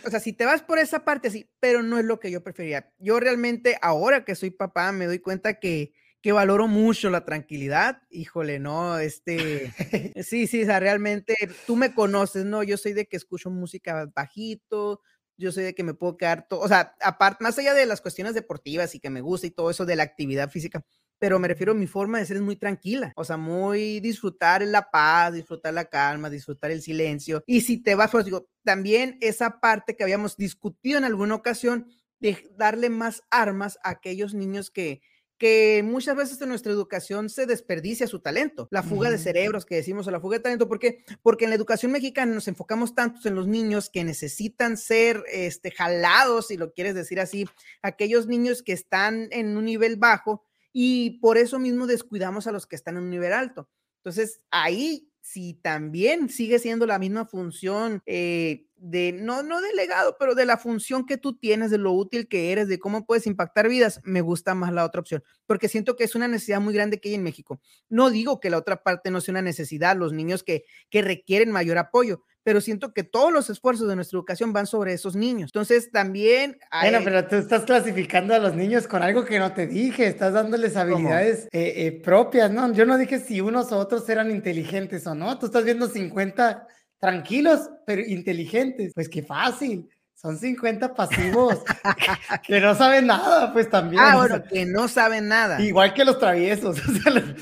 [0.05, 2.43] o sea, si te vas por esa parte, sí, pero no es lo que yo
[2.43, 2.93] prefería.
[2.99, 8.03] Yo realmente, ahora que soy papá, me doy cuenta que, que valoro mucho la tranquilidad.
[8.11, 9.73] Híjole, no, este,
[10.23, 11.35] sí, sí, o sea, realmente
[11.67, 12.63] tú me conoces, ¿no?
[12.63, 15.03] Yo soy de que escucho música bajito,
[15.37, 18.01] yo soy de que me puedo quedar, todo, o sea, aparte, más allá de las
[18.01, 20.85] cuestiones deportivas y que me gusta y todo eso de la actividad física,
[21.19, 24.63] pero me refiero a mi forma de ser es muy tranquila, o sea, muy disfrutar
[24.63, 27.43] la paz, disfrutar la calma, disfrutar el silencio.
[27.47, 31.87] Y si te vas, pues digo, también esa parte que habíamos discutido en alguna ocasión
[32.21, 35.01] de darle más armas a aquellos niños que,
[35.39, 39.77] que muchas veces en nuestra educación se desperdicia su talento, la fuga de cerebros que
[39.77, 41.05] decimos o la fuga de talento, ¿por qué?
[41.23, 45.71] Porque en la educación mexicana nos enfocamos tanto en los niños que necesitan ser este,
[45.71, 47.47] jalados, si lo quieres decir así,
[47.83, 52.67] aquellos niños que están en un nivel bajo y por eso mismo descuidamos a los
[52.67, 53.69] que están en un nivel alto.
[53.99, 60.17] Entonces, ahí si también sigue siendo la misma función eh, de, no, no de legado,
[60.19, 63.27] pero de la función que tú tienes, de lo útil que eres, de cómo puedes
[63.27, 66.73] impactar vidas, me gusta más la otra opción, porque siento que es una necesidad muy
[66.73, 67.61] grande que hay en México.
[67.91, 71.51] No digo que la otra parte no sea una necesidad, los niños que, que requieren
[71.51, 75.51] mayor apoyo, pero siento que todos los esfuerzos de nuestra educación van sobre esos niños.
[75.51, 76.59] Entonces también...
[76.81, 80.33] Bueno, pero tú estás clasificando a los niños con algo que no te dije, estás
[80.33, 82.73] dándoles habilidades eh, eh, propias, ¿no?
[82.73, 86.67] Yo no dije si unos o otros eran inteligentes o no, tú estás viendo 50
[86.99, 89.87] tranquilos, pero inteligentes, pues qué fácil.
[90.15, 91.59] Son 50 pasivos
[92.47, 94.03] que no saben nada, pues también.
[94.03, 95.61] Ah, bueno, que no saben nada.
[95.61, 96.79] Igual que los traviesos.
[96.89, 97.35] O sea,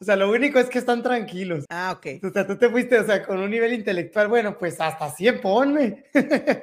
[0.00, 1.64] lo, único es que están tranquilos.
[1.68, 2.24] Ah, ok.
[2.24, 5.40] O sea, tú te fuiste, o sea, con un nivel intelectual, bueno, pues hasta 100
[5.40, 6.04] ponme.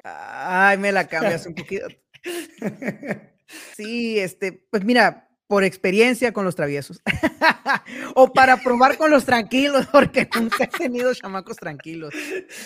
[0.04, 1.88] Ay, me la cambias un poquito.
[3.76, 7.01] Sí, este, pues mira, por experiencia con los traviesos.
[8.15, 12.13] o para probar con los tranquilos, porque nunca he tenido chamacos tranquilos.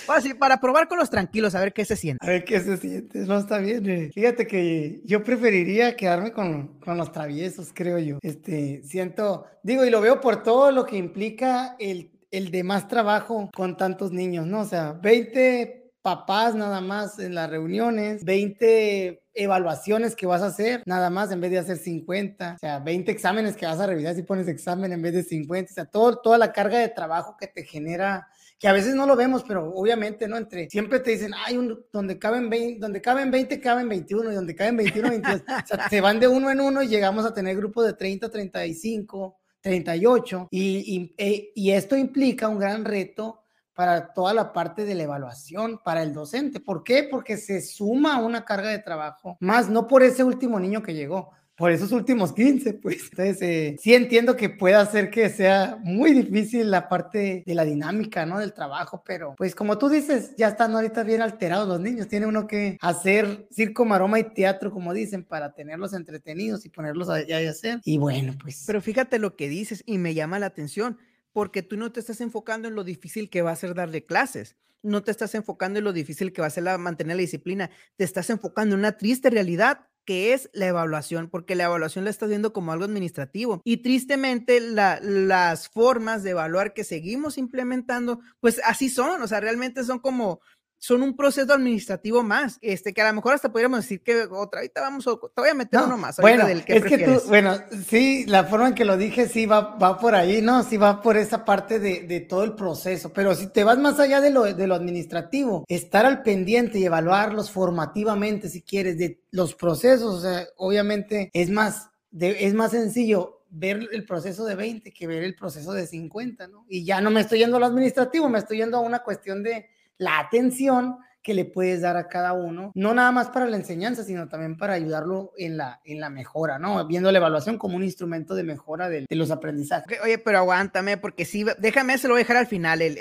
[0.07, 2.23] Así, para probar con los tranquilos, a ver qué se siente.
[2.23, 3.21] A ver qué se siente.
[3.21, 3.89] No está bien.
[3.89, 4.11] Eh.
[4.13, 8.19] Fíjate que yo preferiría quedarme con, con, los traviesos, creo yo.
[8.21, 12.87] Este, siento, digo, y lo veo por todo lo que implica el, el de más
[12.87, 14.59] trabajo con tantos niños, ¿no?
[14.59, 20.83] O sea, 20 papás nada más en las reuniones, 20 evaluaciones que vas a hacer,
[20.85, 24.13] nada más en vez de hacer 50, o sea, 20 exámenes que vas a revisar
[24.13, 27.35] si pones examen en vez de 50, o sea, todo, toda la carga de trabajo
[27.39, 28.27] que te genera
[28.59, 30.37] que a veces no lo vemos, pero obviamente, ¿no?
[30.37, 34.35] Entre, siempre te dicen, hay un, donde caben 20, donde caben 20, caben 21, y
[34.35, 37.33] donde caben 21, 22, o sea, se van de uno en uno y llegamos a
[37.33, 40.61] tener grupos de 30, 35, 38, y,
[40.95, 43.44] y, e, y esto implica un gran reto
[43.75, 46.59] para toda la parte de la evaluación para el docente.
[46.59, 47.07] ¿Por qué?
[47.09, 51.31] Porque se suma una carga de trabajo, más no por ese último niño que llegó,
[51.57, 53.03] por esos últimos 15, pues.
[53.11, 57.65] Entonces, eh, sí entiendo que pueda hacer que sea muy difícil la parte de la
[57.65, 58.39] dinámica, ¿no?
[58.39, 62.07] Del trabajo, pero pues como tú dices, ya están ahorita bien alterados los niños.
[62.07, 67.09] Tiene uno que hacer circo, maroma y teatro, como dicen, para tenerlos entretenidos y ponerlos
[67.09, 67.81] a, a hacer.
[67.83, 68.63] Y bueno, pues.
[68.67, 70.97] Pero fíjate lo que dices y me llama la atención
[71.35, 74.55] porque tú no te estás enfocando en lo difícil que va a ser darle clases,
[74.81, 78.05] no te estás enfocando en lo difícil que va a ser mantener la disciplina, te
[78.05, 82.29] estás enfocando en una triste realidad que es la evaluación, porque la evaluación la estás
[82.29, 83.59] viendo como algo administrativo.
[83.65, 89.83] Y tristemente las formas de evaluar que seguimos implementando, pues así son, o sea, realmente
[89.83, 90.39] son como
[90.77, 94.59] son un proceso administrativo más, este, que a lo mejor hasta podríamos decir que otra,
[94.59, 96.17] ahorita vamos, te voy a meter uno más.
[96.17, 97.57] Bueno, del que es que tú, bueno,
[97.87, 100.63] sí, la forma en que lo dije sí va, va por ahí, ¿no?
[100.63, 103.99] Sí va por esa parte de, de todo el proceso, pero si te vas más
[103.99, 109.21] allá de lo, de lo administrativo, estar al pendiente y evaluarlos formativamente, si quieres, de
[109.31, 114.55] los procesos, o sea, obviamente es más, de, es más sencillo ver el proceso de
[114.55, 116.65] 20 que ver el proceso de 50, ¿no?
[116.67, 119.43] Y ya no me estoy yendo a lo administrativo, me estoy yendo a una cuestión
[119.43, 123.57] de la atención que le puedes dar a cada uno, no nada más para la
[123.57, 126.85] enseñanza, sino también para ayudarlo en la, en la mejora, ¿no?
[126.85, 129.99] Viendo la evaluación como un instrumento de mejora de, los aprendizajes.
[130.03, 132.97] Oye, pero aguántame, porque sí, déjame, se lo voy a dejar al final, el,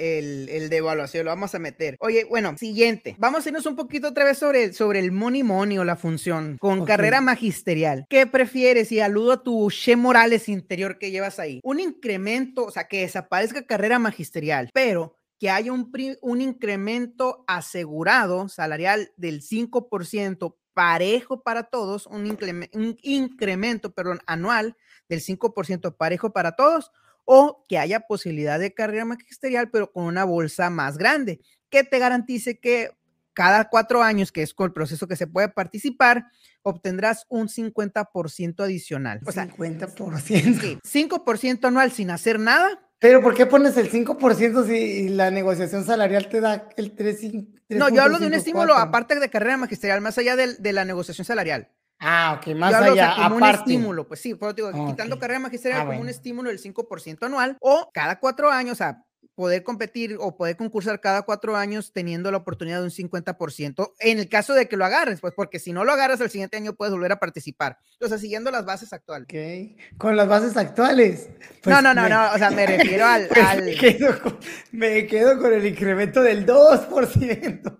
[0.46, 1.96] de evaluación, lo vamos a meter.
[2.00, 5.76] Oye, bueno, siguiente, vamos a irnos un poquito otra vez sobre, sobre el money money
[5.76, 8.06] o la función, con carrera magisterial.
[8.08, 8.90] ¿Qué prefieres?
[8.90, 11.60] Y aludo a tu Che Morales interior que llevas ahí.
[11.62, 18.48] Un incremento, o sea, que desaparezca carrera magisterial, pero que haya un, un incremento asegurado
[18.48, 22.34] salarial del 5% parejo para todos, un,
[22.72, 24.74] un incremento perdón, anual
[25.06, 26.92] del 5% parejo para todos,
[27.26, 31.98] o que haya posibilidad de carrera magisterial, pero con una bolsa más grande, que te
[31.98, 32.92] garantice que
[33.34, 36.24] cada cuatro años, que es con el proceso que se puede participar,
[36.62, 39.20] obtendrás un 50% adicional.
[39.26, 40.80] O sea, 50%.
[40.80, 46.26] 5% anual sin hacer nada pero ¿por qué pones el 5% si la negociación salarial
[46.30, 47.20] te da el 3,
[47.68, 51.26] No, yo hablo de un estímulo aparte de carrera magisterial, más allá de, la negociación
[51.26, 51.68] salarial.
[52.00, 56.00] Ah, ok, más allá, como un estímulo, pues sí, digo, quitando carrera magisterial ah, como
[56.00, 60.56] un estímulo del 5% anual o cada cuatro años, o sea, poder competir o poder
[60.56, 64.76] concursar cada cuatro años teniendo la oportunidad de un 50% en el caso de que
[64.76, 67.78] lo agarres, pues porque si no lo agarras el siguiente año puedes volver a participar.
[68.00, 69.26] O sea, siguiendo las bases actuales.
[69.26, 71.28] Ok, con las bases actuales.
[71.62, 73.28] Pues no, no, no, no, o sea, me refiero al...
[73.34, 74.38] Pues me, quedo con,
[74.72, 77.78] me quedo con el incremento del 2%.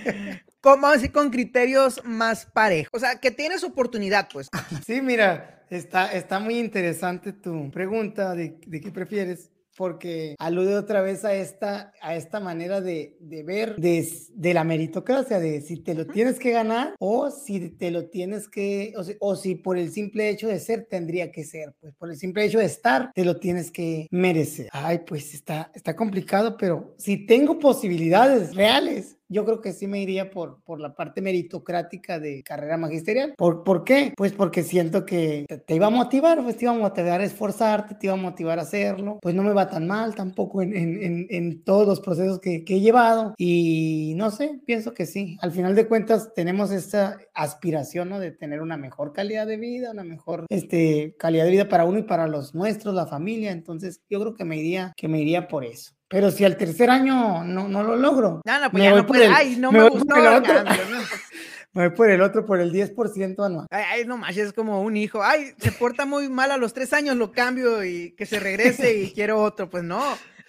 [0.62, 2.90] ¿Cómo así con criterios más parejos?
[2.92, 4.48] O sea, que tienes oportunidad, pues.
[4.86, 11.00] Sí, mira, está, está muy interesante tu pregunta de, de qué prefieres porque alude otra
[11.00, 15.78] vez a esta, a esta manera de, de ver de, de, la meritocracia, de si
[15.78, 19.54] te lo tienes que ganar o si te lo tienes que, o si, o si,
[19.54, 22.66] por el simple hecho de ser tendría que ser, pues por el simple hecho de
[22.66, 24.68] estar te lo tienes que merecer.
[24.72, 30.00] Ay, pues está, está complicado, pero si tengo posibilidades reales yo creo que sí me
[30.00, 33.34] iría por, por la parte meritocrática de carrera magisterial.
[33.36, 34.12] ¿Por, ¿Por qué?
[34.16, 37.94] Pues porque siento que te, iba a motivar, pues te iba a motivar a esforzarte,
[37.94, 41.26] te iba a motivar a hacerlo, pues no me va tan mal tampoco en, en,
[41.30, 45.36] en, todos los procesos que, que he llevado y no sé, pienso que sí.
[45.40, 48.18] Al final de cuentas tenemos esta aspiración, ¿no?
[48.18, 51.98] De tener una mejor calidad de vida, una mejor este, calidad de vida para uno
[51.98, 53.52] y para los nuestros, la familia.
[53.52, 55.92] Entonces, yo creo que me iría, que me iría por eso.
[56.12, 58.42] Pero si al tercer año no, no lo logro.
[58.44, 59.26] No, no, pues ya no puede.
[59.26, 60.14] Ay, no me, gustó.
[60.14, 60.54] El otro,
[61.72, 63.66] me voy por el otro, por el 10% anual.
[63.70, 65.22] Ay, ay, no más, es como un hijo.
[65.24, 68.94] Ay, se porta muy mal a los tres años, lo cambio y que se regrese
[68.94, 69.70] y quiero otro.
[69.70, 70.00] Pues no.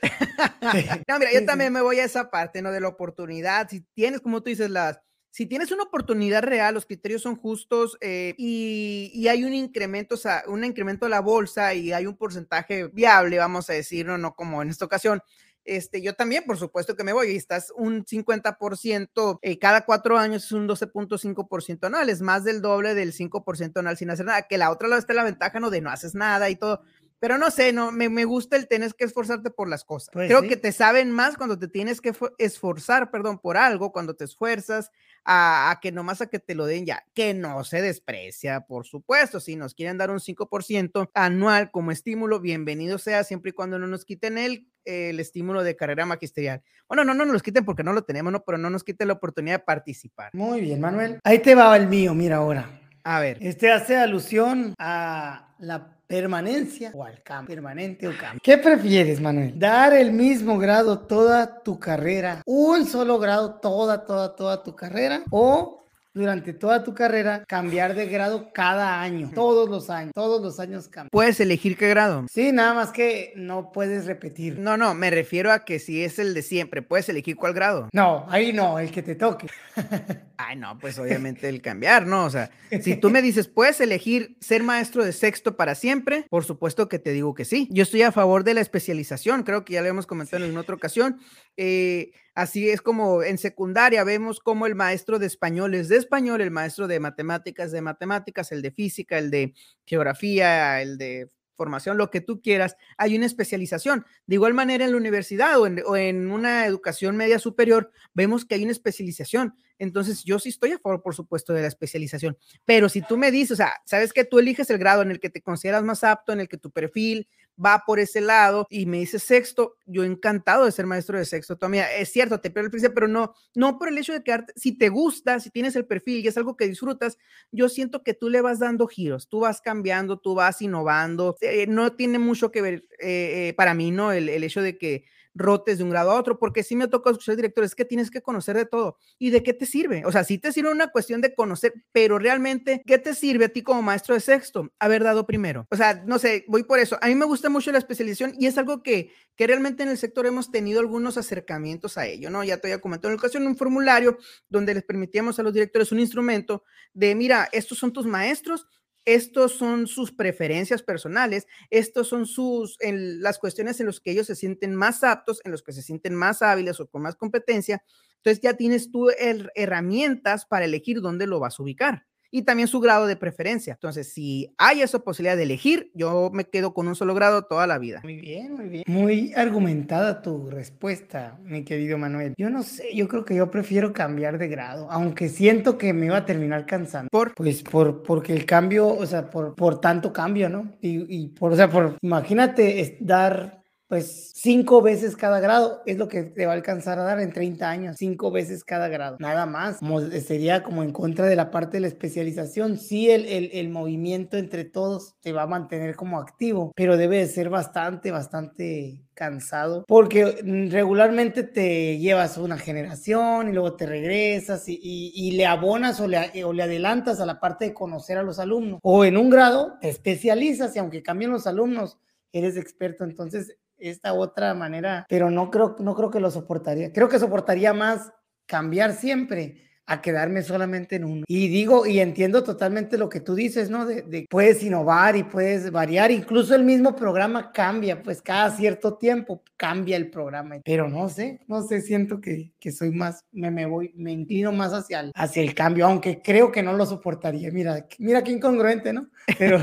[1.07, 2.69] no, mira, yo también me voy a esa parte, ¿no?
[2.69, 3.69] De la oportunidad.
[3.69, 4.99] Si tienes, como tú dices, las
[5.33, 10.17] si tienes una oportunidad real, los criterios son justos eh, y, hay un incremento, o
[10.17, 14.35] sea, un incremento de la bolsa y hay un porcentaje viable, vamos a decirlo, no
[14.35, 15.23] como en esta ocasión.
[15.65, 20.17] Este, yo también, por supuesto que me voy, y estás un 50%, eh, cada cuatro
[20.17, 24.43] años es un 12.5% anual, es más del doble del 5% anual sin hacer nada,
[24.43, 25.69] que la otra lado está la ventaja, ¿no?
[25.69, 26.81] De no haces nada y todo.
[27.23, 30.09] Pero no sé, no, me, me gusta el tener que esforzarte por las cosas.
[30.11, 34.13] Pues Creo que te saben más cuando te tienes que esforzar, perdón, por algo, cuando
[34.13, 34.91] te esfuerzas,
[35.23, 39.39] a, que nomás a que te lo den ya, que no se desprecia, por supuesto,
[39.39, 43.87] si nos quieren dar un 5% anual como estímulo, bienvenido sea, siempre y cuando no
[43.87, 46.61] nos quiten el, el estímulo de carrera magisterial.
[46.89, 48.43] Bueno, no, no nos los quiten porque no lo tenemos, ¿no?
[48.43, 50.31] pero no nos quiten la oportunidad de participar.
[50.33, 51.19] Muy bien, Manuel.
[51.23, 52.81] Ahí te va el mío, mira ahora.
[53.05, 53.37] A ver.
[53.39, 58.39] Este hace alusión a la permanencia o al cambio, permanente o cambio.
[58.43, 59.57] ¿Qué prefieres, Manuel?
[59.57, 62.43] ¿Dar el mismo grado toda tu carrera?
[62.45, 65.23] ¿Un solo grado toda, toda, toda tu carrera?
[65.31, 65.82] ¿O
[66.13, 70.87] durante toda tu carrera cambiar de grado cada año, todos los años, todos los años
[70.87, 71.09] cambian.
[71.11, 72.25] ¿Puedes elegir qué grado?
[72.31, 74.59] Sí, nada más que no puedes repetir.
[74.59, 77.89] No, no, me refiero a que si es el de siempre, ¿puedes elegir cuál grado?
[77.93, 79.47] No, ahí no, el que te toque.
[80.37, 82.25] Ay, no, pues obviamente el cambiar, ¿no?
[82.25, 86.25] O sea, si tú me dices, ¿puedes elegir ser maestro de sexto para siempre?
[86.29, 87.67] Por supuesto que te digo que sí.
[87.71, 90.75] Yo estoy a favor de la especialización, creo que ya lo hemos comentado en otra
[90.75, 91.19] ocasión.
[91.57, 96.41] Eh, Así es como en secundaria vemos como el maestro de español es de español,
[96.41, 99.53] el maestro de matemáticas de matemáticas, el de física, el de
[99.85, 104.05] geografía, el de formación, lo que tú quieras, hay una especialización.
[104.25, 108.45] De igual manera en la universidad o en, o en, una educación media superior, vemos
[108.45, 109.55] que hay una especialización.
[109.79, 112.37] Entonces, yo sí estoy a favor, por supuesto, de la especialización.
[112.65, 115.19] Pero si tú me dices, o sea, sabes que tú eliges el grado en el
[115.19, 117.27] que te consideras más apto, en el que tu perfil
[117.63, 121.55] va por ese lado y me dice sexto, yo encantado de ser maestro de sexto
[121.55, 121.95] todavía.
[121.95, 124.77] Es cierto, te pierdo el príncipe, pero no, no por el hecho de que si
[124.77, 127.17] te gusta, si tienes el perfil y es algo que disfrutas,
[127.51, 131.35] yo siento que tú le vas dando giros, tú vas cambiando, tú vas innovando.
[131.41, 134.11] Eh, no tiene mucho que ver eh, eh, para mí, ¿no?
[134.11, 137.09] El, el hecho de que rotes de un grado a otro, porque sí me tocó
[137.09, 138.97] escuchar directores que tienes que conocer de todo.
[139.17, 140.03] ¿Y de qué te sirve?
[140.05, 143.49] O sea, sí te sirve una cuestión de conocer, pero realmente, ¿qué te sirve a
[143.49, 144.71] ti como maestro de sexto?
[144.79, 145.67] Haber dado primero.
[145.71, 146.97] O sea, no sé, voy por eso.
[147.01, 149.97] A mí me gusta mucho la especialización y es algo que, que realmente en el
[149.97, 152.43] sector hemos tenido algunos acercamientos a ello, ¿no?
[152.43, 154.17] Ya te había comentado en ocasión un formulario
[154.49, 158.67] donde les permitíamos a los directores un instrumento de, mira, estos son tus maestros,
[159.05, 164.27] estos son sus preferencias personales, estos son sus, en las cuestiones en las que ellos
[164.27, 167.83] se sienten más aptos, en los que se sienten más hábiles o con más competencia.
[168.17, 169.09] Entonces ya tienes tú
[169.55, 173.73] herramientas para elegir dónde lo vas a ubicar y también su grado de preferencia.
[173.73, 177.67] Entonces, si hay esa posibilidad de elegir, yo me quedo con un solo grado toda
[177.67, 178.01] la vida.
[178.03, 178.83] Muy bien, muy bien.
[178.87, 182.33] Muy argumentada tu respuesta, mi querido Manuel.
[182.35, 186.07] Yo no sé, yo creo que yo prefiero cambiar de grado, aunque siento que me
[186.07, 187.07] iba a terminar cansando.
[187.11, 187.35] ¿Por?
[187.35, 190.73] Pues por, porque el cambio, o sea, por, por tanto cambio, ¿no?
[190.81, 196.07] Y, y por, o sea, por, imagínate dar pues cinco veces cada grado es lo
[196.07, 199.45] que te va a alcanzar a dar en 30 años, cinco veces cada grado, nada
[199.45, 199.79] más.
[200.25, 202.77] sería como en contra de la parte de la especialización.
[202.77, 207.27] Sí, el, el, movimiento entre todos te va a mantener como activo, pero debe de
[207.27, 210.41] ser bastante, bastante cansado porque
[210.71, 216.43] regularmente te llevas una generación y luego te regresas y, y, le abonas o le,
[216.43, 219.77] o le adelantas a la parte de conocer a los alumnos o en un grado
[219.81, 221.99] te especializas y aunque cambien los alumnos
[222.31, 223.55] eres experto entonces
[223.89, 226.91] esta otra manera, pero no creo, no creo que lo soportaría.
[226.91, 228.11] Creo que soportaría más
[228.45, 231.23] cambiar siempre, a quedarme solamente en uno.
[231.27, 233.85] Y digo, y entiendo totalmente lo que tú dices, ¿no?
[233.85, 238.97] De, de, puedes innovar y puedes variar, incluso el mismo programa cambia, pues cada cierto
[238.97, 243.51] tiempo cambia el programa, pero no sé, no sé, siento que, que soy más, me,
[243.51, 246.85] me voy, me inclino más hacia el, hacia el cambio, aunque creo que no lo
[246.85, 249.09] soportaría, mira, mira qué incongruente, ¿no?
[249.37, 249.59] Pero,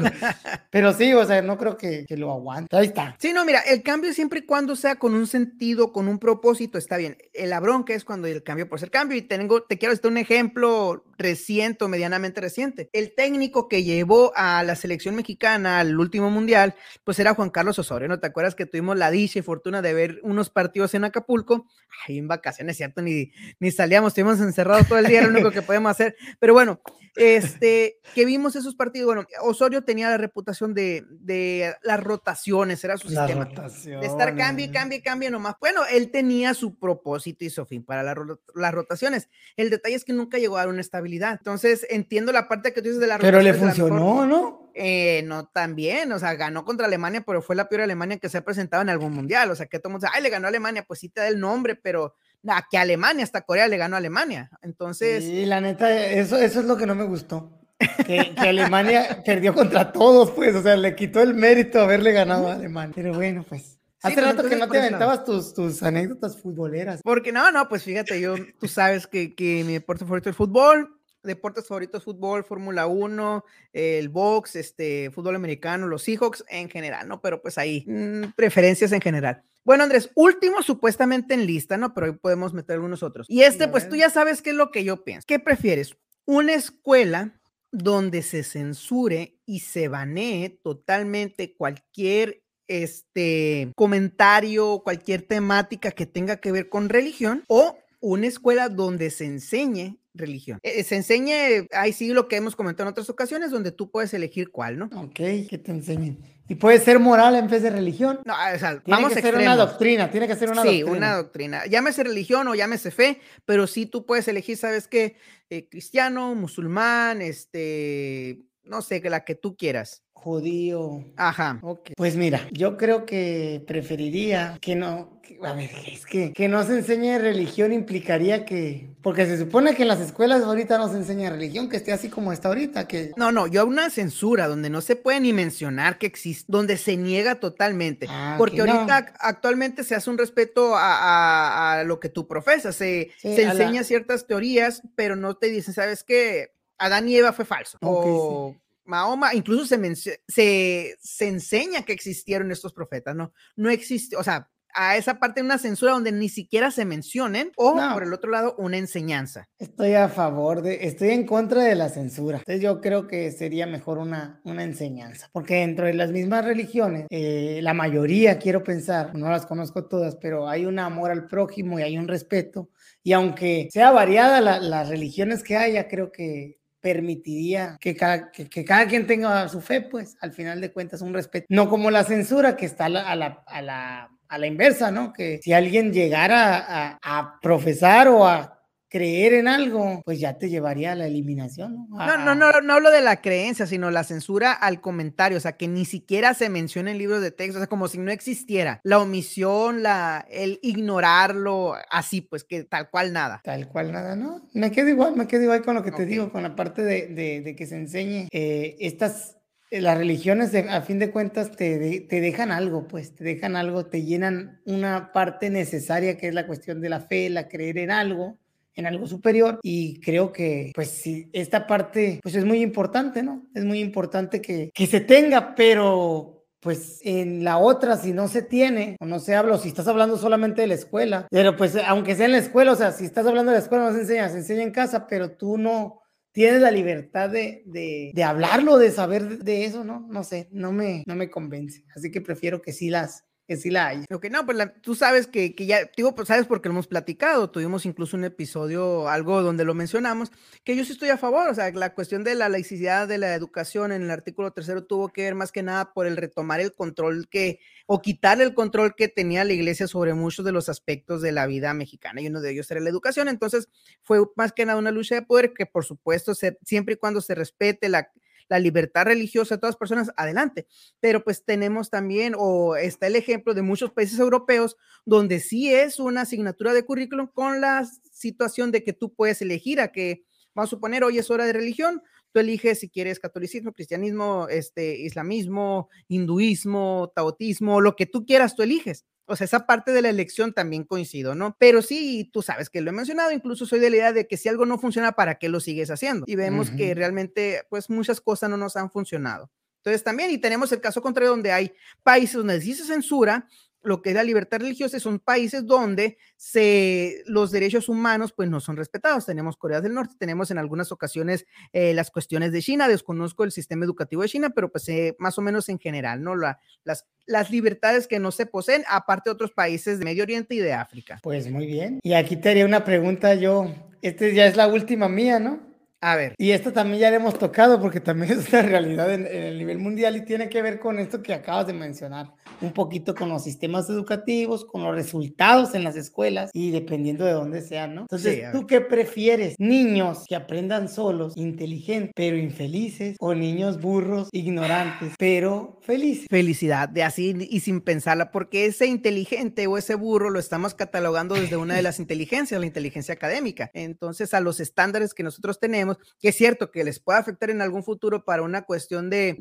[0.71, 3.17] pero sí, o sea, no creo que, que lo aguante, ahí está.
[3.19, 6.79] Sí, no, mira, el cambio siempre y cuando sea con un sentido, con un propósito,
[6.79, 7.19] está bien.
[7.35, 11.05] La bronca es cuando el cambio por ser cambio, y tengo, te quiero un ejemplo
[11.19, 12.89] reciente medianamente reciente.
[12.93, 17.79] El técnico que llevó a la selección mexicana al último mundial, pues era Juan Carlos
[17.79, 18.21] Osorio, ¿no?
[18.21, 21.67] ¿Te acuerdas que tuvimos la dicha y fortuna de ver unos partidos en Acapulco?
[22.07, 23.03] Ahí en vacaciones, ¿cierto?
[23.03, 26.17] Ni, ni salíamos, estuvimos encerrados todo el día, lo único que podemos hacer.
[26.39, 26.81] Pero bueno,
[27.17, 32.97] este, que vimos esos partidos, bueno, Osorio tenía la reputación de, de las rotaciones, era
[32.97, 33.45] su sistema.
[33.45, 35.57] De estar cambio y cambio y cambio nomás.
[35.61, 39.29] Bueno, él tenía su propósito y su fin para las rotaciones.
[39.57, 41.33] El detalle es que nunca llegó a dar una estabilidad.
[41.33, 44.71] Entonces, entiendo la parte que tú dices de la Pero le funcionó, ¿no?
[44.75, 48.29] Eh, no tan bien, o sea, ganó contra Alemania, pero fue la peor Alemania que
[48.29, 49.51] se ha presentado en algún mundial.
[49.51, 51.21] O sea, que todo el mundo dice, ay, le ganó a Alemania, pues sí te
[51.21, 52.15] da el nombre, pero
[52.47, 54.51] a que Alemania, hasta Corea le ganó a Alemania.
[54.63, 55.25] Entonces.
[55.25, 57.60] Sí, la neta, eso, eso es lo que no me gustó.
[58.07, 62.49] Que, que, Alemania perdió contra todos, pues, o sea, le quitó el mérito haberle ganado
[62.49, 62.93] a Alemania.
[62.95, 63.79] Pero bueno, pues.
[64.03, 67.01] Hace sí, rato que no te aventabas tus, tus, anécdotas futboleras.
[67.03, 70.37] Porque no, no, pues fíjate, yo, tú sabes que, que mi deporte favorito es el
[70.37, 77.09] fútbol, deportes favoritos, fútbol, Fórmula 1, el box, este, fútbol americano, los Seahawks en general,
[77.09, 77.21] ¿no?
[77.21, 79.43] Pero pues ahí, mmm, preferencias en general.
[79.65, 81.93] Bueno, Andrés, último supuestamente en lista, ¿no?
[81.93, 83.27] Pero hoy podemos meter algunos otros.
[83.29, 85.27] Y este, pues tú ya sabes qué es lo que yo pienso.
[85.27, 85.97] ¿Qué prefieres?
[86.25, 87.40] Una escuela
[87.73, 96.53] donde se censure y se banee totalmente cualquier este comentario, cualquier temática que tenga que
[96.53, 100.59] ver con religión o una escuela donde se enseñe religión.
[100.63, 104.13] Eh, se enseñe, ahí sí lo que hemos comentado en otras ocasiones, donde tú puedes
[104.15, 104.87] elegir cuál, ¿no?
[104.97, 105.15] Ok,
[105.49, 106.19] que te enseñen.
[106.49, 108.21] Y puede ser moral en vez de religión.
[108.25, 110.81] No, o sea, tiene vamos que a ser una doctrina, tiene que ser una sí,
[110.81, 110.91] doctrina.
[110.91, 111.67] una doctrina.
[111.67, 115.17] Llámese religión o llámese fe, pero sí tú puedes elegir, ¿sabes qué?
[115.49, 120.03] Eh, cristiano, musulmán, este, no sé, la que tú quieras.
[120.23, 121.05] Judío.
[121.17, 121.59] Ajá.
[121.63, 121.91] Ok.
[121.97, 126.63] Pues mira, yo creo que preferiría que no, que, a ver, es que que no
[126.65, 130.97] se enseñe religión implicaría que, porque se supone que en las escuelas ahorita no se
[130.99, 133.13] enseña religión, que esté así como está ahorita, que...
[133.17, 136.97] No, no, yo una censura donde no se puede ni mencionar que existe, donde se
[136.99, 138.71] niega totalmente, Ah, porque no.
[138.73, 143.35] ahorita actualmente se hace un respeto a, a- a lo que tú profesas, se, Sí,
[143.37, 146.51] se la- enseña ciertas teorías, pero no te dicen, ¿sabes qué?
[146.79, 147.79] Adán y Eva fue falso.
[147.83, 148.55] O
[148.91, 153.33] Mahoma, incluso se, se, se enseña que existieron estos profetas, ¿no?
[153.57, 157.75] No existe, o sea, a esa parte una censura donde ni siquiera se mencionen, o
[157.75, 157.93] No.
[157.93, 159.49] por el otro lado, una enseñanza.
[159.59, 162.39] Estoy a favor de, estoy en contra de la censura.
[162.39, 167.07] Entonces yo creo que sería mejor una, una enseñanza, porque dentro de las mismas religiones,
[167.11, 171.81] eh, la mayoría, quiero pensar, no las conozco todas, pero hay un amor al prójimo
[171.81, 172.71] y hay un respeto.
[173.03, 178.65] Y aunque sea variada la- las religiones que haya, creo que permitiría que cada, que,
[178.65, 181.47] cada quien tenga su fe, pues al final de cuentas un respeto.
[181.49, 184.91] No como la censura que está a la, a la, a la, a la inversa,
[184.91, 185.13] ¿no?
[185.13, 188.60] Que si alguien llegara a, a profesar o a
[188.91, 191.97] creer en algo, pues ya te llevaría a la eliminación, ¿no?
[191.97, 195.41] No, A- no, no, no hablo de la creencia, sino la censura al comentario, o
[195.41, 198.11] sea, que ni siquiera se menciona en libros de texto, o sea, como si no
[198.11, 198.81] existiera.
[198.83, 203.41] La omisión, la, el ignorarlo, así, pues que tal cual nada.
[203.45, 204.49] Tal cual nada, ¿no?
[204.55, 206.09] Me quedo igual, me quedo igual con lo que te Ok.
[206.09, 209.37] digo, con la parte de, de- de que se enseñe eh, estas,
[209.71, 213.55] eh, las religiones a fin de cuentas te, de- te dejan algo, pues, te dejan
[213.57, 217.79] algo, te llenan una parte necesaria que es la cuestión de la fe, la creer
[217.79, 218.37] en algo,
[218.75, 223.47] en algo superior y creo que pues sí, esta parte pues es muy importante, ¿no?
[223.55, 228.43] Es muy importante que, que se tenga, pero pues en la otra, si no se
[228.43, 232.15] tiene, o no se habla, si estás hablando solamente de la escuela, pero pues aunque
[232.15, 234.29] sea en la escuela, o sea, si estás hablando de la escuela, no se enseña,
[234.29, 236.01] se enseña en casa, pero tú no
[236.33, 240.07] tienes la libertad de, de, de hablarlo, de saber de eso, ¿no?
[240.11, 241.85] No sé, no me, no me convence.
[241.97, 244.05] Así que prefiero que sí las, que sí la haya.
[244.13, 246.87] Ok, no, pues la- tú sabes que, que ya, digo, pues sabes porque lo hemos
[246.87, 250.31] platicado, tuvimos incluso un episodio, algo donde lo mencionamos,
[250.63, 253.35] que yo sí estoy a favor, o sea, la cuestión de la laicidad de la
[253.35, 256.73] educación en el artículo tercero tuvo que ver más que nada por el retomar el
[256.73, 261.21] control que, o quitar el control que tenía la iglesia sobre muchos de los aspectos
[261.21, 263.69] de la vida mexicana, y uno de ellos era la educación, entonces
[264.05, 267.21] fue más que nada una lucha de poder que por supuesto, se- siempre y cuando
[267.21, 268.13] se respete la
[268.51, 270.67] la libertad religiosa de todas personas, adelante.
[271.01, 274.77] Pero pues tenemos también, o está el ejemplo de muchos países europeos,
[275.07, 279.81] donde sí es una asignatura de currículum con la situación de que tú puedes elegir
[279.81, 280.25] a que,
[280.55, 284.99] vamos a suponer, hoy es hora de religión, tú eliges si quieres catolicismo, cristianismo, este,
[284.99, 289.07] islamismo, hinduismo, taotismo, lo que tú quieras, tú eliges.
[289.31, 291.57] O sea, esa parte de la elección también coincido, ¿no?
[291.59, 294.37] Pero sí, tú sabes que lo he mencionado, incluso soy de la idea de que
[294.37, 296.25] si algo no funciona, ¿para qué lo sigues haciendo?
[296.27, 299.49] Y vemos que realmente, pues muchas cosas no nos han funcionado.
[299.77, 301.73] Entonces también, y tenemos el caso contrario donde hay
[302.03, 303.49] países donde sí se censura,
[303.83, 308.61] lo que es la libertad religiosa son países donde se, los derechos humanos pues no
[308.61, 309.27] son respetados.
[309.27, 313.53] Tenemos Corea del Norte, tenemos en algunas ocasiones eh, las cuestiones de China, desconozco el
[313.53, 316.37] sistema educativo de China, pero pues eh, más o menos en general, ¿no?
[316.37, 320.55] La, las, las libertades que no se poseen, aparte de otros países de Medio Oriente
[320.55, 321.21] y de África.
[321.23, 322.01] Pues muy bien.
[322.03, 323.73] Y aquí te haría una pregunta yo,
[324.03, 325.71] esta ya es la última mía, ¿no?
[326.03, 326.35] A ver.
[326.39, 329.79] Y esto también ya le hemos tocado porque también es una realidad en, el nivel
[329.79, 333.45] mundial y tiene que ver con esto que acabas de mencionar, un poquito con los
[333.45, 338.03] sistemas educativos, con los resultados en las escuelas y dependiendo de dónde sean, ¿no?
[338.03, 339.55] Entonces, ¿tú qué prefieres?
[339.59, 343.17] ¿Niños que aprendan solos, inteligentes, pero infelices?
[343.21, 346.27] ¿O niños burros, ignorantes, pero felices?
[346.29, 351.35] Felicidad, de así y sin pensarla, porque ese inteligente o ese burro lo estamos catalogando
[351.35, 353.71] desde una de las inteligencias, la inteligencia académica.
[353.75, 357.63] Entonces, a los estándares que nosotros tenemos, que es cierto que les puede afectar en
[357.63, 359.39] algún futuro para una cuestión de,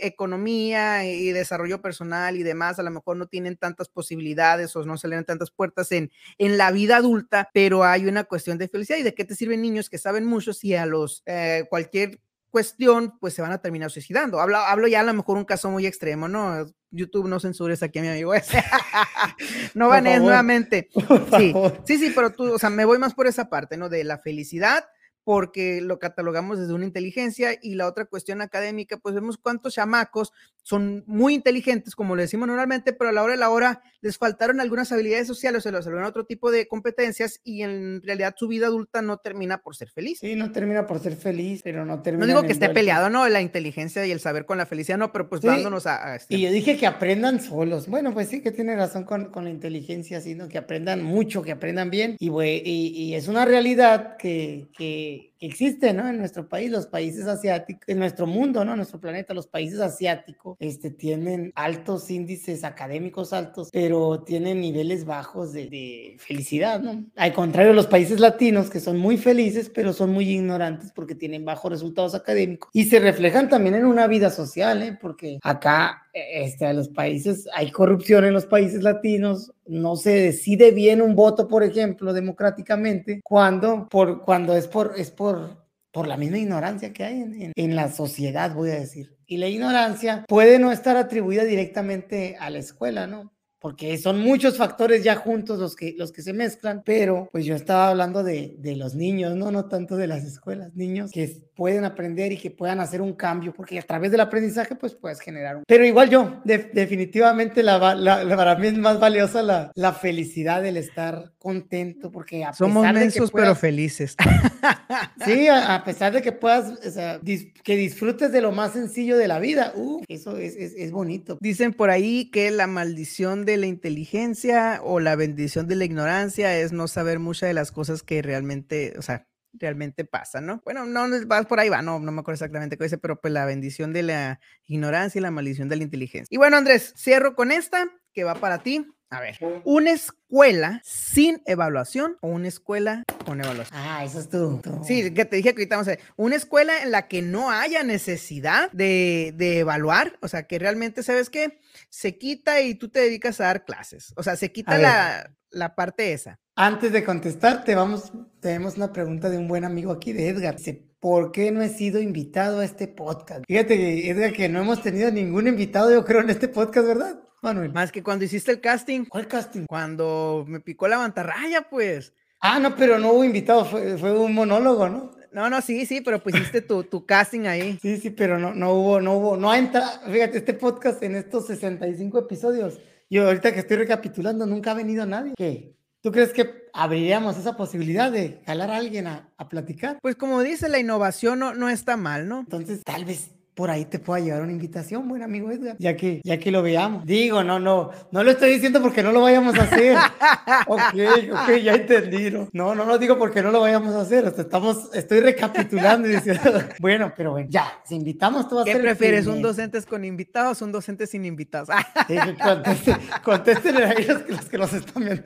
[0.00, 4.96] economía y desarrollo personal y demás, a lo mejor no tienen tantas posibilidades o no
[4.96, 8.98] se leen tantas puertas en, en la vida adulta, pero hay una cuestión de felicidad
[8.98, 12.20] y de qué te sirven niños que saben mucho si a los eh, cualquier
[12.50, 14.40] cuestión, pues se van a terminar suicidando.
[14.40, 16.66] Hablo, hablo ya a lo mejor un caso muy extremo, ¿no?
[16.90, 18.62] YouTube no censures aquí a mi amigo ese.
[19.74, 20.88] no banees nuevamente.
[21.36, 21.52] Sí,
[21.84, 23.88] sí, sí, pero tú, o sea, me voy más por esa parte, ¿no?
[23.88, 24.84] De la felicidad
[25.28, 30.32] porque lo catalogamos desde una inteligencia y la otra cuestión académica, pues vemos cuántos chamacos
[30.68, 34.18] son muy inteligentes, como le decimos normalmente, pero a la hora de la hora les
[34.18, 38.34] faltaron algunas habilidades sociales, o se les salieron otro tipo de competencias y en realidad
[38.36, 40.18] su vida adulta no termina por ser feliz.
[40.18, 42.26] Sí, no termina por ser feliz, pero no termina.
[42.26, 43.26] No digo que esté peleado, ¿no?
[43.30, 46.16] La inteligencia y el saber con la felicidad, no, pero pues dándonos a...
[46.16, 47.88] Este y yo dije que aprendan solos.
[47.88, 51.52] Bueno, pues sí que tiene razón con, con la inteligencia, sino que aprendan mucho, que
[51.52, 52.16] aprendan bien.
[52.18, 56.08] Y, y, y es una realidad que, que existe, ¿no?
[56.08, 58.76] En nuestro país, los países asiáticos, en nuestro mundo, ¿no?
[58.76, 65.52] Nuestro planeta, los países asiáticos, este, tienen altos índices académicos altos, pero tienen niveles bajos
[65.52, 67.04] de, de felicidad, ¿no?
[67.16, 71.44] Al contrario, los países latinos, que son muy felices, pero son muy ignorantes porque tienen
[71.44, 74.98] bajos resultados académicos y se reflejan también en una vida social, ¿eh?
[75.00, 81.02] Porque acá este, los países, hay corrupción en los países latinos, no se decide bien
[81.02, 86.38] un voto, por ejemplo, democráticamente, cuando, por, cuando es, por, es por, por la misma
[86.38, 89.16] ignorancia que hay en, en la sociedad, voy a decir.
[89.26, 93.32] Y la ignorancia puede no estar atribuida directamente a la escuela, ¿no?
[93.60, 97.54] porque son muchos factores ya juntos los que, los que se mezclan, pero pues yo
[97.56, 99.50] estaba hablando de, de, los niños, ¿no?
[99.50, 103.52] No tanto de las escuelas, niños que pueden aprender y que puedan hacer un cambio,
[103.52, 105.64] porque a través del aprendizaje pues puedes generar un...
[105.66, 110.76] Pero igual yo, definitivamente la, la, para mí es más valiosa la, la felicidad del
[110.76, 114.14] estar contento, porque a Somos pesar de que pero felices.
[115.24, 117.18] sí, a, pesar de que puedas, o sea,
[117.64, 121.38] que disfrutes de lo más sencillo de la vida, uh, eso es, es, es bonito.
[121.40, 126.56] Dicen por ahí que la maldición de la inteligencia o la bendición de la ignorancia
[126.56, 129.26] es no saber muchas de las cosas que realmente, o sea,
[129.58, 130.62] realmente pasan, ¿no?
[130.64, 133.32] Bueno, no vas por ahí va, no, no me acuerdo exactamente qué dice, pero pues
[133.32, 136.28] la bendición de la ignorancia y la maldición de la inteligencia.
[136.30, 138.86] Y bueno, Andrés, cierro con esta que va para ti.
[139.10, 143.80] A ver, una escuela sin evaluación o una escuela con evaluación.
[143.80, 144.60] Ah, eso es tú.
[144.84, 146.00] Sí, que te dije que ahorita vamos a ver.
[146.16, 151.02] Una escuela en la que no haya necesidad de, de, evaluar, o sea, que realmente,
[151.02, 151.58] ¿sabes qué?
[151.88, 154.12] Se quita y tú te dedicas a dar clases.
[154.16, 156.38] O sea, se quita la, la, parte esa.
[156.54, 160.56] Antes de contestarte, vamos, tenemos una pregunta de un buen amigo aquí, de Edgar.
[160.56, 163.44] Dice, ¿por qué no he sido invitado a este podcast?
[163.46, 167.20] Fíjate, Edgar, que no hemos tenido ningún invitado, yo creo, en este podcast, ¿verdad?
[167.42, 167.72] Manuel.
[167.72, 169.04] Más que cuando hiciste el casting.
[169.04, 169.66] ¿Cuál casting?
[169.66, 172.12] Cuando me picó la mantarraya, pues.
[172.40, 175.10] Ah, no, pero no hubo invitado, fue, un monólogo, ¿no?
[175.32, 177.78] No, no, sí, sí, pero pusiste tu, tu casting ahí.
[177.82, 181.16] Sí, sí, pero no, no hubo, no hubo, no ha entrado, fíjate, este podcast en
[181.16, 182.78] estos 65 episodios,
[183.10, 185.34] yo ahorita que estoy recapitulando, nunca ha venido nadie.
[185.36, 185.74] ¿Qué?
[186.00, 189.98] ¿Tú crees que abriríamos esa posibilidad de jalar a alguien a, a platicar?
[190.00, 192.40] Pues como dice, la innovación no, no está mal, ¿no?
[192.40, 196.20] Entonces, tal vez por ahí te pueda llevar una invitación, buen amigo Edgar, ya que,
[196.22, 197.04] ya que lo veamos.
[197.04, 199.96] Digo, no, no, no lo estoy diciendo porque no lo vayamos a hacer.
[200.68, 200.94] ok,
[201.32, 202.30] ok, ya entendí.
[202.52, 204.32] No, no, lo digo porque no lo vayamos a hacer.
[204.38, 206.40] estamos, estoy recapitulando y diciendo,
[206.78, 210.62] bueno, pero bueno, ya, si invitamos, tú vas a ¿Qué prefieres, un docente con invitados
[210.62, 211.68] o un docente sin invitados?
[213.24, 215.24] contesten, ahí los, los que los están viendo.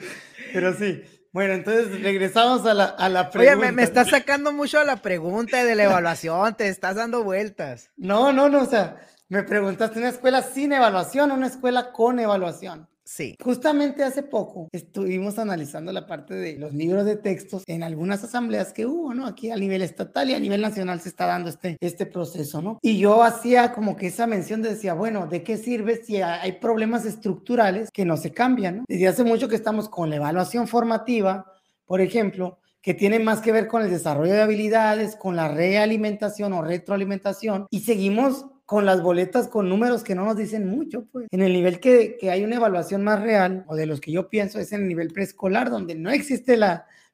[0.55, 1.03] Pero sí,
[1.33, 3.59] bueno, entonces regresamos a la, a la pregunta.
[3.59, 7.91] Oye, me, estás sacando mucho a la pregunta de la evaluación, te estás dando vueltas.
[7.97, 12.21] No, no, no, o sea, me preguntaste, ¿una escuela sin evaluación o una escuela con
[12.21, 12.87] evaluación?
[13.15, 13.37] Sí.
[13.45, 18.73] Justamente hace poco estuvimos analizando la parte de los libros de textos en algunas asambleas
[18.73, 19.27] que hubo, ¿no?
[19.27, 22.79] Aquí a nivel estatal y a nivel nacional se está dando este, este proceso, ¿no?
[22.81, 26.53] Y yo hacía como que esa mención de decía, bueno, ¿de qué sirve si hay
[26.53, 28.85] problemas estructurales que no se cambian, ¿no?
[28.89, 31.53] Desde hace mucho que estamos con la evaluación formativa,
[31.85, 36.55] por ejemplo, que tiene más que ver con el desarrollo de habilidades, con la realimentación
[36.55, 41.27] o retroalimentación, y seguimos con las boletas con números que no nos dicen mucho, pues.
[41.31, 44.29] En el nivel que, que, hay una evaluación más real, o de los que yo
[44.29, 46.59] pienso, es en el nivel preescolar, donde no existe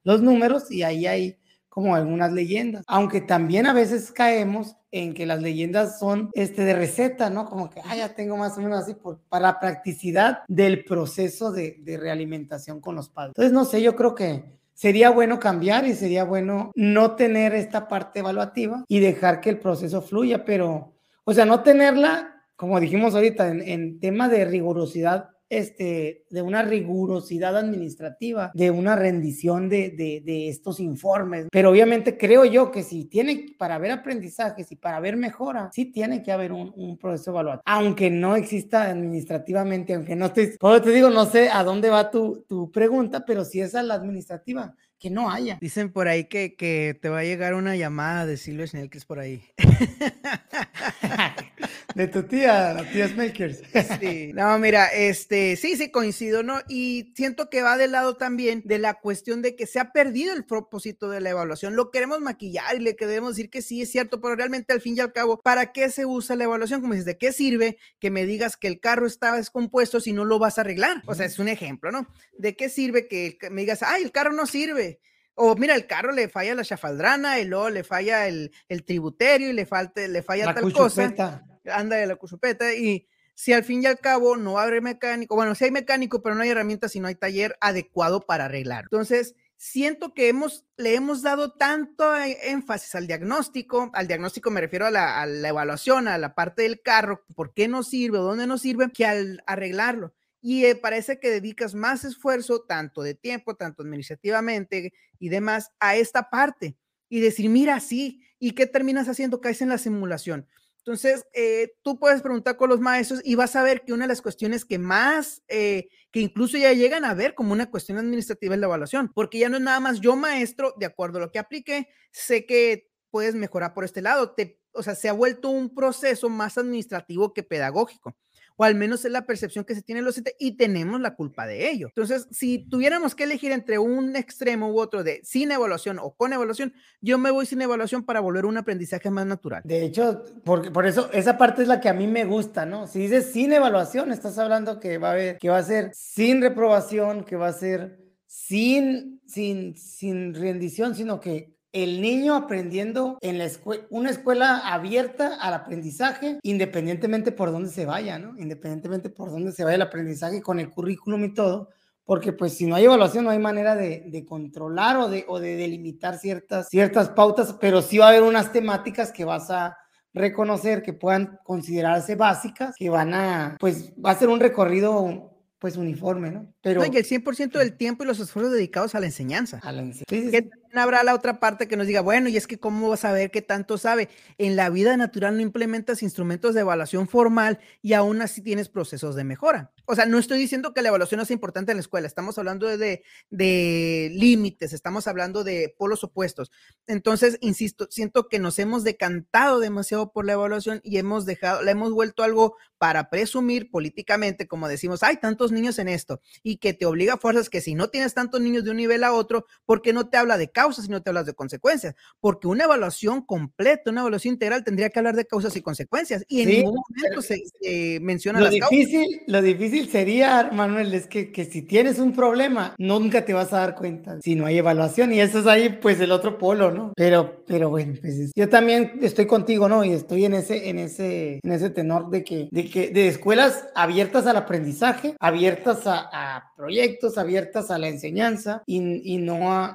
[0.05, 1.38] los números y ahí hay
[1.68, 2.84] como algunas leyendas.
[2.88, 7.44] Aunque también a veces caemos en que las leyendas son este, de receta, ¿no?
[7.46, 11.76] Como que, ah, ya tengo más o menos así, por, para practicidad del proceso de,
[11.80, 13.30] de realimentación con los padres.
[13.30, 14.44] Entonces, no sé, yo creo que
[14.74, 19.59] sería bueno cambiar y sería bueno no tener esta parte evaluativa y dejar que el
[19.59, 20.97] proceso fluya, pero
[21.29, 27.55] o sea, no tenerla, como dijimos ahorita, en, tema de rigurosidad este, de una rigurosidad
[27.55, 31.49] administrativa, de una rendición de, de, estos informes.
[31.53, 35.93] Pero obviamente creo yo que si tiene, para haber aprendizajes y para haber mejora, sí
[35.93, 40.81] tiene que haber un, un proceso evaluativo, aunque no exista administrativamente, aunque no estoy, como
[40.81, 43.93] te digo, no sé a dónde va tu, tu pregunta, pero si es a la
[43.93, 45.59] administrativa, que no haya.
[45.61, 48.99] Dicen por ahí que, que te va a llegar una llamada de Silvia Schnell, que
[48.99, 49.42] es por ahí.
[51.95, 53.62] de tu tía, la tía Smakers.
[54.01, 56.61] sí, no, mira, este, sí, sí, coincido, ¿no?
[56.68, 60.34] Y siento que va del lado también de la cuestión de que se ha perdido
[60.34, 61.76] el propósito de la evaluación.
[61.76, 64.97] Lo queremos maquillar y le queremos decir que sí es cierto, pero realmente al fin
[64.97, 66.80] y al cabo, ¿para qué se usa la evaluación?
[66.80, 70.24] Como dices, ¿de qué sirve que me digas que el carro está descompuesto si no
[70.24, 71.03] lo vas a arreglar?
[71.07, 72.07] O sea, es un ejemplo, ¿no?
[72.36, 75.01] ¿De qué sirve que me digas, ay, el carro no sirve?
[75.34, 79.51] O mira, el carro le falla la chafaldrana y luego le falla el, el tributerio
[79.51, 81.45] y le, falta, le falla la tal cosa.
[81.70, 85.54] Anda de la cuchupeta y si al fin y al cabo no abre mecánico, bueno,
[85.54, 88.84] si hay mecánico, pero no hay herramientas y no hay taller adecuado para arreglar.
[88.84, 94.86] Entonces, siento que hemos, le hemos dado tanto énfasis al diagnóstico, al diagnóstico me refiero
[94.86, 98.46] a la, a la evaluación, a la parte del carro, por qué no sirve, dónde
[98.46, 103.56] no sirve, que al arreglarlo y eh, parece que dedicas más esfuerzo, tanto de tiempo,
[103.56, 106.76] tanto administrativamente y demás, a esta parte
[107.08, 109.40] y decir, mira, sí, ¿y qué terminas haciendo?
[109.40, 110.46] Caes en la simulación.
[110.89, 114.09] Entonces, eh, tú puedes preguntar con los maestros y vas a ver que una de
[114.09, 118.55] las cuestiones que más, eh, que incluso ya llegan a ver como una cuestión administrativa
[118.55, 121.30] es la evaluación, porque ya no es nada más yo maestro, de acuerdo a lo
[121.30, 124.30] que aplique, sé que puedes mejorar por este lado.
[124.30, 128.16] Te, o sea, se ha vuelto un proceso más administrativo que pedagógico
[128.61, 131.70] o al menos es la percepción que se tiene los y tenemos la culpa de
[131.70, 131.86] ello.
[131.86, 136.32] Entonces, si tuviéramos que elegir entre un extremo u otro de sin evaluación o con
[136.32, 139.62] evaluación, yo me voy sin evaluación para volver a un aprendizaje más natural.
[139.64, 142.88] De hecho, por, por eso esa parte es la que a mí me gusta, ¿no?
[142.88, 146.42] Si dices sin evaluación, estás hablando que va a haber, que va a ser sin
[146.42, 153.38] reprobación, que va a ser sin, sin, sin rendición, sino que el niño aprendiendo en
[153.38, 158.38] la escuela, una escuela abierta al aprendizaje, independientemente por dónde se vaya, ¿no?
[158.38, 161.68] Independientemente por dónde se vaya el aprendizaje con el currículum y todo,
[162.04, 165.56] porque pues si no hay evaluación no hay manera de, controlar o de, o de
[165.56, 169.76] delimitar ciertas, ciertas pautas, pero sí va a haber unas temáticas que vas a
[170.14, 175.76] reconocer que puedan considerarse básicas, que van a, pues va a ser un recorrido pues
[175.76, 176.52] uniforme, ¿no?
[176.60, 176.84] Pero...
[176.84, 179.60] y el 100% del tiempo y los esfuerzos dedicados a la enseñanza.
[179.62, 182.88] A la enseñanza habrá la otra parte que nos diga, bueno, y es que cómo
[182.88, 184.08] vas a ver qué tanto sabe.
[184.38, 189.14] En la vida natural no implementas instrumentos de evaluación formal y aún así tienes procesos
[189.14, 189.72] de mejora.
[189.86, 192.36] O sea, no estoy diciendo que la evaluación no sea importante en la escuela, estamos
[192.38, 196.50] hablando de, de, límites, estamos hablando de polos opuestos.
[196.86, 201.70] Entonces, insisto, siento que nos hemos decantado demasiado por la evaluación y hemos dejado, la
[201.70, 206.74] hemos vuelto algo para presumir políticamente, como decimos, hay tantos niños en esto y que
[206.74, 209.46] te obliga a fuerzas que si no tienes tantos niños de un nivel a otro,
[209.66, 212.64] ¿por qué no te habla de causas y no te hablas de consecuencias, porque una
[212.64, 216.82] evaluación completa, una evaluación integral tendría que hablar de causas y consecuencias y en ningún
[216.88, 219.22] momento se, menciona lo las difícil, causas.
[219.28, 223.59] Lo difícil sería, Manuel, es que, que si tienes un problema, nunca te vas a
[223.59, 226.92] dar cuenta si no hay evaluación y eso es ahí pues el otro polo, ¿no?
[226.96, 229.84] Pero, pero bueno, pues yo también estoy contigo, ¿no?
[229.84, 233.68] Y estoy en ese, en ese, en ese tenor de que, de que, de escuelas
[233.76, 238.78] abiertas al aprendizaje, abiertas a, a proyectos, abiertas a la enseñanza y,
[239.14, 239.66] y no a,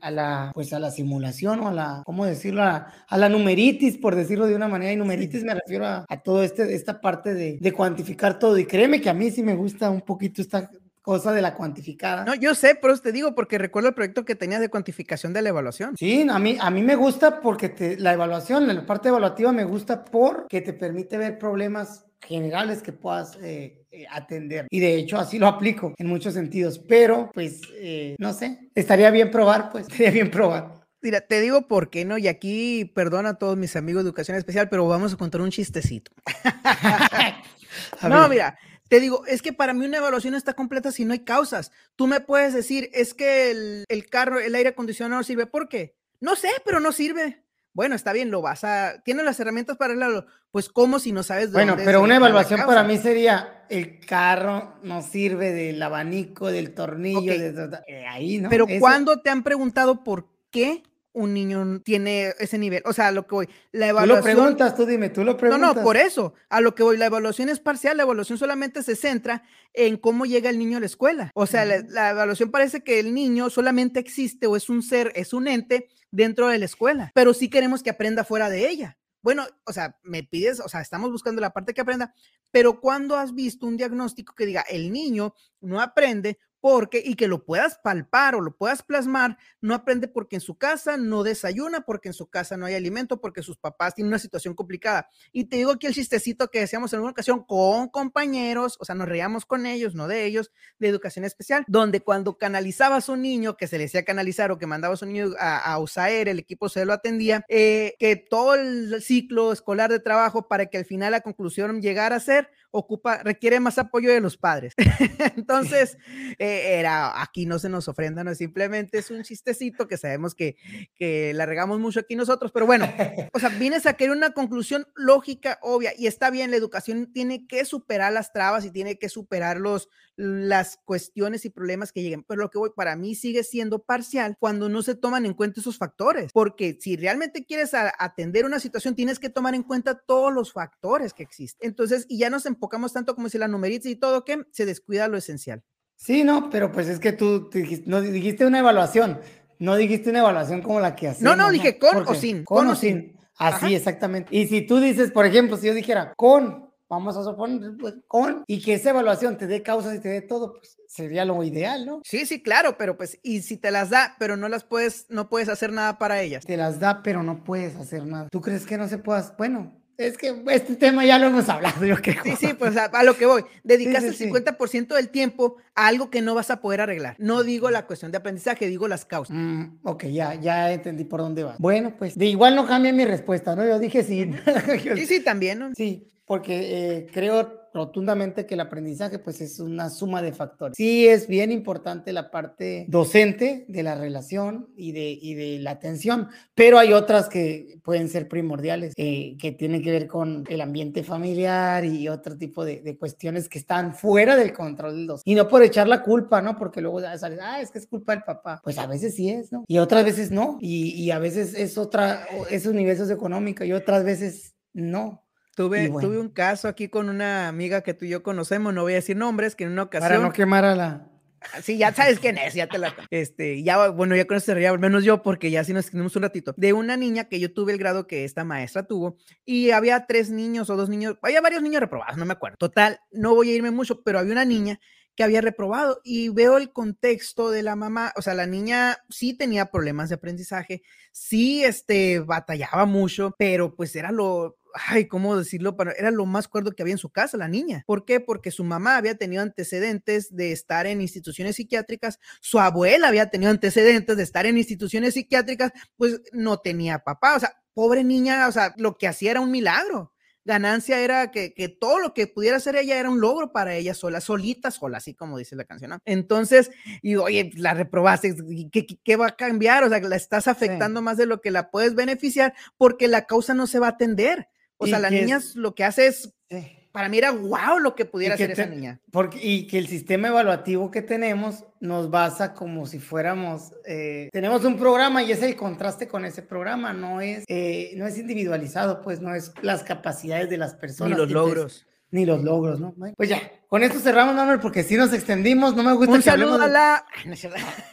[0.00, 0.21] a, la,
[0.54, 2.62] pues a la simulación o a la, ¿cómo decirlo?
[2.62, 4.92] A, la numeritis, por decirlo de una manera.
[4.92, 8.58] Y numeritis me refiero a, a todo este, esta parte de, de cuantificar todo.
[8.58, 10.70] Y créeme que a mí sí me gusta un poquito esta,
[11.02, 12.24] cosa de la cuantificada.
[12.24, 15.42] No, yo sé, pero te digo, porque recuerdo el proyecto que tenías de cuantificación de
[15.42, 15.96] la evaluación.
[15.96, 19.64] Sí, a mí, a mí me gusta porque te, la evaluación, la parte evaluativa me
[19.64, 24.66] gusta porque te permite ver problemas generales que puedas eh, eh, atender.
[24.70, 29.10] Y de hecho así lo aplico en muchos sentidos, pero pues eh, no sé, estaría
[29.10, 30.82] bien probar, pues estaría bien probar.
[31.02, 32.16] Mira, te digo por qué, ¿no?
[32.16, 35.50] Y aquí, perdona a todos mis amigos de educación especial, pero vamos a contar un
[35.50, 36.10] chistecito.
[38.08, 38.56] no, mira,
[38.88, 41.72] te digo, es que para mí una evaluación está completa si no hay causas.
[41.96, 43.50] Tú me puedes decir, es que
[43.88, 45.46] el, carro, el aire acondicionado no sirve.
[45.46, 45.96] ¿Por qué?
[46.20, 47.41] No sé, pero no sirve.
[47.74, 49.02] Bueno, está bien, lo vas a.
[49.02, 50.26] ¿Tienes las herramientas para arreglarlo?
[50.50, 54.74] Pues, ¿cómo si no sabes de Bueno, pero una evaluación para mí sería: el carro
[54.82, 58.50] no sirve del abanico, del tornillo, de, eh, ahí, ¿no?
[58.50, 60.82] Pero, ¿cuándo te han preguntado por qué
[61.12, 62.82] un niño tiene ese nivel.
[62.86, 64.22] O sea, a lo que voy, la evaluación.
[64.22, 65.60] Tú lo preguntas, tú dime, tú lo preguntas.
[65.60, 68.82] No, no, por eso, a lo que voy, la evaluación es parcial, la evaluación solamente
[68.82, 69.42] se centra
[69.72, 71.30] en cómo llega el niño a la escuela.
[71.34, 75.32] O sea, la, evaluación parece que el niño solamente existe o es un ser, es
[75.32, 78.98] un ente dentro de la escuela, pero sí queremos que aprenda fuera de ella.
[79.22, 82.12] Bueno, o sea, me pides, o sea, estamos buscando la parte que aprenda,
[82.50, 87.26] pero cuando has visto un diagnóstico que diga el niño no aprende porque, y que
[87.26, 91.80] lo puedas palpar o lo puedas plasmar, no aprende porque en su casa no desayuna,
[91.80, 95.08] porque en su casa no hay alimento, porque sus papás tienen una situación complicada.
[95.32, 98.94] Y te digo aquí el chistecito que decíamos en una ocasión con compañeros, o sea,
[98.94, 103.56] nos reíamos con ellos, no de ellos, de educación especial, donde cuando canalizabas un niño,
[103.56, 106.68] que se le decía canalizar o que mandabas un niño a, a USAER, el equipo
[106.68, 111.10] se lo atendía, eh, que todo el ciclo escolar de trabajo para que al final
[111.10, 114.74] la conclusión llegara a ser, ocupa, requiere más apoyo de los padres.
[115.36, 115.96] Entonces,
[116.38, 120.56] eh, era, aquí no se nos ofrenda, no simplemente es un chistecito que sabemos que,
[120.96, 122.92] que la regamos mucho aquí nosotros, pero bueno,
[123.32, 127.46] o sea, vienes a querer una conclusión lógica, obvia, y está bien, la educación tiene
[127.46, 129.88] que superar las trabas y tiene que superar los,
[130.22, 134.36] las cuestiones y problemas que lleguen, pero lo que voy, para mí sigue siendo parcial
[134.38, 138.94] cuando no se toman en cuenta esos factores, porque si realmente quieres atender una situación,
[138.94, 141.68] tienes que tomar en cuenta todos los factores que existen.
[141.68, 145.08] Entonces, y ya nos enfocamos tanto como si la numeriza y todo, que se descuida
[145.08, 145.62] lo esencial.
[145.96, 149.20] Sí, no, pero pues es que tú dijiste, no, dijiste una evaluación,
[149.58, 151.36] no dijiste una evaluación como la que hacemos.
[151.36, 152.44] No, no, dije con o sin.
[152.44, 153.16] Con, o sin.
[153.36, 154.28] Así, exactamente.
[154.36, 156.61] Y si tú dices, por ejemplo, si yo dijera con,
[156.92, 160.20] vamos a suponer pues, con, y que esa evaluación te dé causas y te dé
[160.20, 162.02] todo, pues sería lo ideal, ¿no?
[162.04, 165.30] Sí, sí, claro, pero pues, y si te las da, pero no las puedes, no
[165.30, 166.44] puedes hacer nada para ellas.
[166.44, 168.28] Te las da, pero no puedes hacer nada.
[168.30, 169.34] ¿Tú crees que no se puedas?
[169.38, 172.22] Bueno, es que este tema ya lo hemos hablado, yo creo.
[172.24, 173.42] Sí, sí, pues a, lo que voy.
[173.64, 177.16] Dedicas el 50% del tiempo a algo que no vas a poder arreglar.
[177.18, 179.34] No digo la cuestión de aprendizaje, digo las causas.
[179.34, 181.56] Mm, ok, ya, ya entendí por dónde va.
[181.58, 183.64] Bueno, pues de igual no cambia mi respuesta, ¿no?
[183.64, 184.30] Yo dije sí.
[184.96, 185.70] sí, sí, también, ¿no?
[185.74, 190.74] Sí, porque eh, creo rotundamente que el aprendizaje pues es una suma de factores.
[190.78, 195.72] Sí es bien importante la parte docente de la relación y de, y de la
[195.72, 200.62] atención, pero hay otras que pueden ser primordiales, eh, que tienen que ver con el
[200.62, 205.30] ambiente familiar y otro tipo de, de, cuestiones que están fuera del control del docente.
[205.30, 206.56] Y no por echar la culpa, ¿no?
[206.56, 208.58] Porque luego sales, ah, es que es culpa del papá.
[208.64, 209.66] Pues a veces sí es, ¿no?
[209.68, 210.56] Y otras veces no.
[210.62, 215.21] Y, y a veces es otra, es universos económicos y otras veces no.
[215.54, 218.92] Tuve, tuve un caso aquí con una amiga que tú y yo conocemos, no voy
[218.92, 220.10] a decir nombres, que en una ocasión.
[220.10, 221.08] Para no quemar a la.
[221.52, 222.94] Ah, sí, ya sabes quién es, ya te la.
[223.10, 226.22] Este, ya, bueno, ya con eso al menos yo, porque ya sí nos escribimos un
[226.22, 226.54] ratito.
[226.56, 230.30] De una niña que yo tuve el grado que esta maestra tuvo, y había tres
[230.30, 232.56] niños o dos niños, había varios niños reprobados, no me acuerdo.
[232.56, 234.80] Total, no voy a irme mucho, pero había una niña
[235.14, 239.34] que había reprobado y veo el contexto de la mamá, o sea, la niña sí
[239.34, 240.82] tenía problemas de aprendizaje,
[241.12, 244.56] sí, este, batallaba mucho, pero pues era lo,
[244.88, 245.76] ay, ¿cómo decirlo?
[245.96, 247.84] Era lo más cuerdo que había en su casa, la niña.
[247.86, 248.20] ¿Por qué?
[248.20, 253.50] Porque su mamá había tenido antecedentes de estar en instituciones psiquiátricas, su abuela había tenido
[253.50, 258.52] antecedentes de estar en instituciones psiquiátricas, pues no tenía papá, o sea, pobre niña, o
[258.52, 260.12] sea, lo que hacía era un milagro.
[260.44, 263.94] ganancia era que, que, todo lo que pudiera hacer ella era un logro para ella
[263.94, 265.92] sola, solita, sola, así como dice la canción.
[265.92, 265.98] ¿no?
[266.04, 266.70] Entonces,
[267.00, 268.34] y oye, la reprobaste,
[268.72, 269.84] ¿qué, ¿qué, va a cambiar?
[269.84, 271.04] O sea, la estás afectando sí.
[271.04, 274.48] más de lo que la puedes beneficiar porque la causa no se va a atender.
[274.82, 275.56] O sea, la niña es...
[275.56, 276.32] lo que hace es...
[276.50, 279.00] Sí para mí era wow lo que pudiera que hacer te, esa niña.
[279.10, 284.64] Porque, y que el sistema evaluativo que tenemos nos basa como si fuéramos, eh, tenemos
[284.64, 289.00] un programa y es el contraste con ese programa, no es, eh, no es individualizado,
[289.00, 291.18] pues no es las capacidades de las personas.
[291.18, 291.86] Ni los logros.
[292.12, 292.94] Ni los logros, ¿no?
[293.16, 296.24] Pues ya, con esto cerramos, Manuel, porque si nos extendimos, no me gusta Un que
[296.24, 297.06] saludo hablemos a la...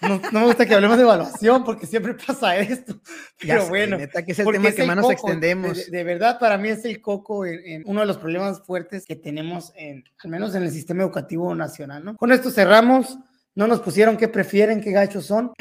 [0.02, 3.00] no, no, me gusta que hablemos de evaluación, porque siempre pasa esto.
[3.40, 5.78] Pero sé, bueno, neta, que es el tema es que más nos extendemos.
[5.78, 9.06] De, de, verdad, para mí es el coco en, en, uno de los problemas fuertes
[9.06, 12.18] que tenemos, en, al menos en el sistema educativo nacional, ¿no?
[12.18, 13.18] Con esto cerramos.
[13.60, 15.52] No nos pusieron qué prefieren, qué gachos son.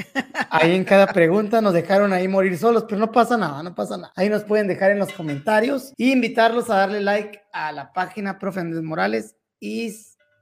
[0.50, 3.96] Ahí en cada pregunta nos dejaron ahí morir solos, pero no pasa nada, no pasa
[3.96, 4.12] nada.
[4.14, 8.38] Ahí nos pueden dejar en los comentarios y invitarlos a darle like a la página
[8.38, 9.92] Profe Andrés Morales y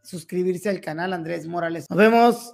[0.03, 1.87] suscribirse al canal Andrés Morales.
[1.89, 2.53] Nos vemos.